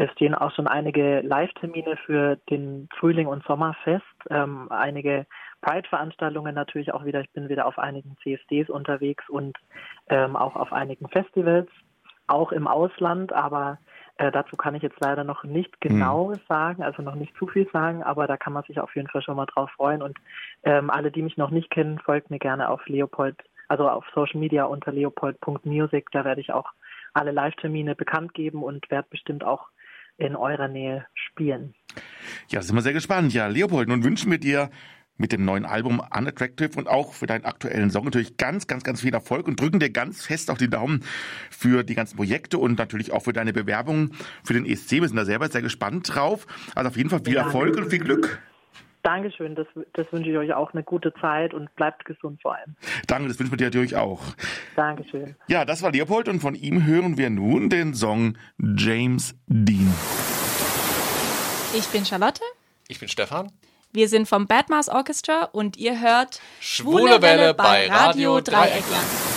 [0.00, 4.02] es stehen auch schon einige Live-Termine für den Frühling- und Sommerfest.
[4.30, 5.26] Ähm, einige
[5.60, 7.20] Pride-Veranstaltungen natürlich auch wieder.
[7.20, 9.58] Ich bin wieder auf einigen CSDs unterwegs und
[10.08, 11.68] ähm, auch auf einigen Festivals,
[12.28, 13.34] auch im Ausland.
[13.34, 13.76] Aber
[14.16, 15.90] äh, dazu kann ich jetzt leider noch nicht hm.
[15.90, 16.40] genau mhm.
[16.48, 19.20] sagen, also noch nicht zu viel sagen, aber da kann man sich auf jeden Fall
[19.20, 20.00] schon mal drauf freuen.
[20.00, 20.16] Und
[20.62, 23.36] ähm, alle, die mich noch nicht kennen, folgt mir gerne auf Leopold
[23.68, 26.10] also auf Social Media unter leopold.music.
[26.10, 26.72] Da werde ich auch
[27.12, 29.68] alle Live-Termine bekannt geben und werde bestimmt auch
[30.20, 31.74] in eurer Nähe spielen.
[32.48, 33.32] Ja, sind wir sehr gespannt.
[33.32, 34.70] Ja, Leopold, nun wünschen wir dir
[35.16, 39.02] mit dem neuen Album Unattractive und auch für deinen aktuellen Song natürlich ganz, ganz, ganz
[39.02, 41.04] viel Erfolg und drücken dir ganz fest auf die Daumen
[41.50, 44.12] für die ganzen Projekte und natürlich auch für deine Bewerbung
[44.44, 44.92] für den ESC.
[44.92, 46.46] Wir sind da selber sehr gespannt drauf.
[46.74, 48.40] Also auf jeden Fall viel Erfolg und viel Glück.
[49.02, 52.76] Dankeschön, das, das wünsche ich euch auch eine gute Zeit und bleibt gesund vor allem.
[53.06, 54.20] Danke, das wünschen wir dir natürlich auch.
[54.76, 55.36] Dankeschön.
[55.48, 59.94] Ja, das war Leopold und von ihm hören wir nun den Song James Dean.
[61.76, 62.42] Ich bin Charlotte.
[62.88, 63.52] Ich bin Stefan.
[63.92, 69.29] Wir sind vom Badmars Orchestra und ihr hört Schwule, Schwule Welle bei Radio Dreieckland.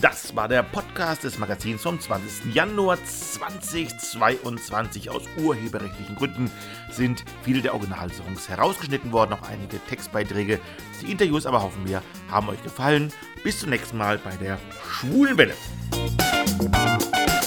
[0.00, 2.54] Das war der Podcast des Magazins vom 20.
[2.54, 5.10] Januar 2022.
[5.10, 6.50] Aus urheberrechtlichen Gründen
[6.90, 10.58] sind viele der Originalsongs herausgeschnitten worden, auch einige Textbeiträge.
[11.02, 13.12] Die Interviews aber hoffen wir, haben euch gefallen.
[13.44, 14.58] Bis zum nächsten Mal bei der
[14.90, 15.54] Schwulenwelle.
[15.90, 17.39] Welle.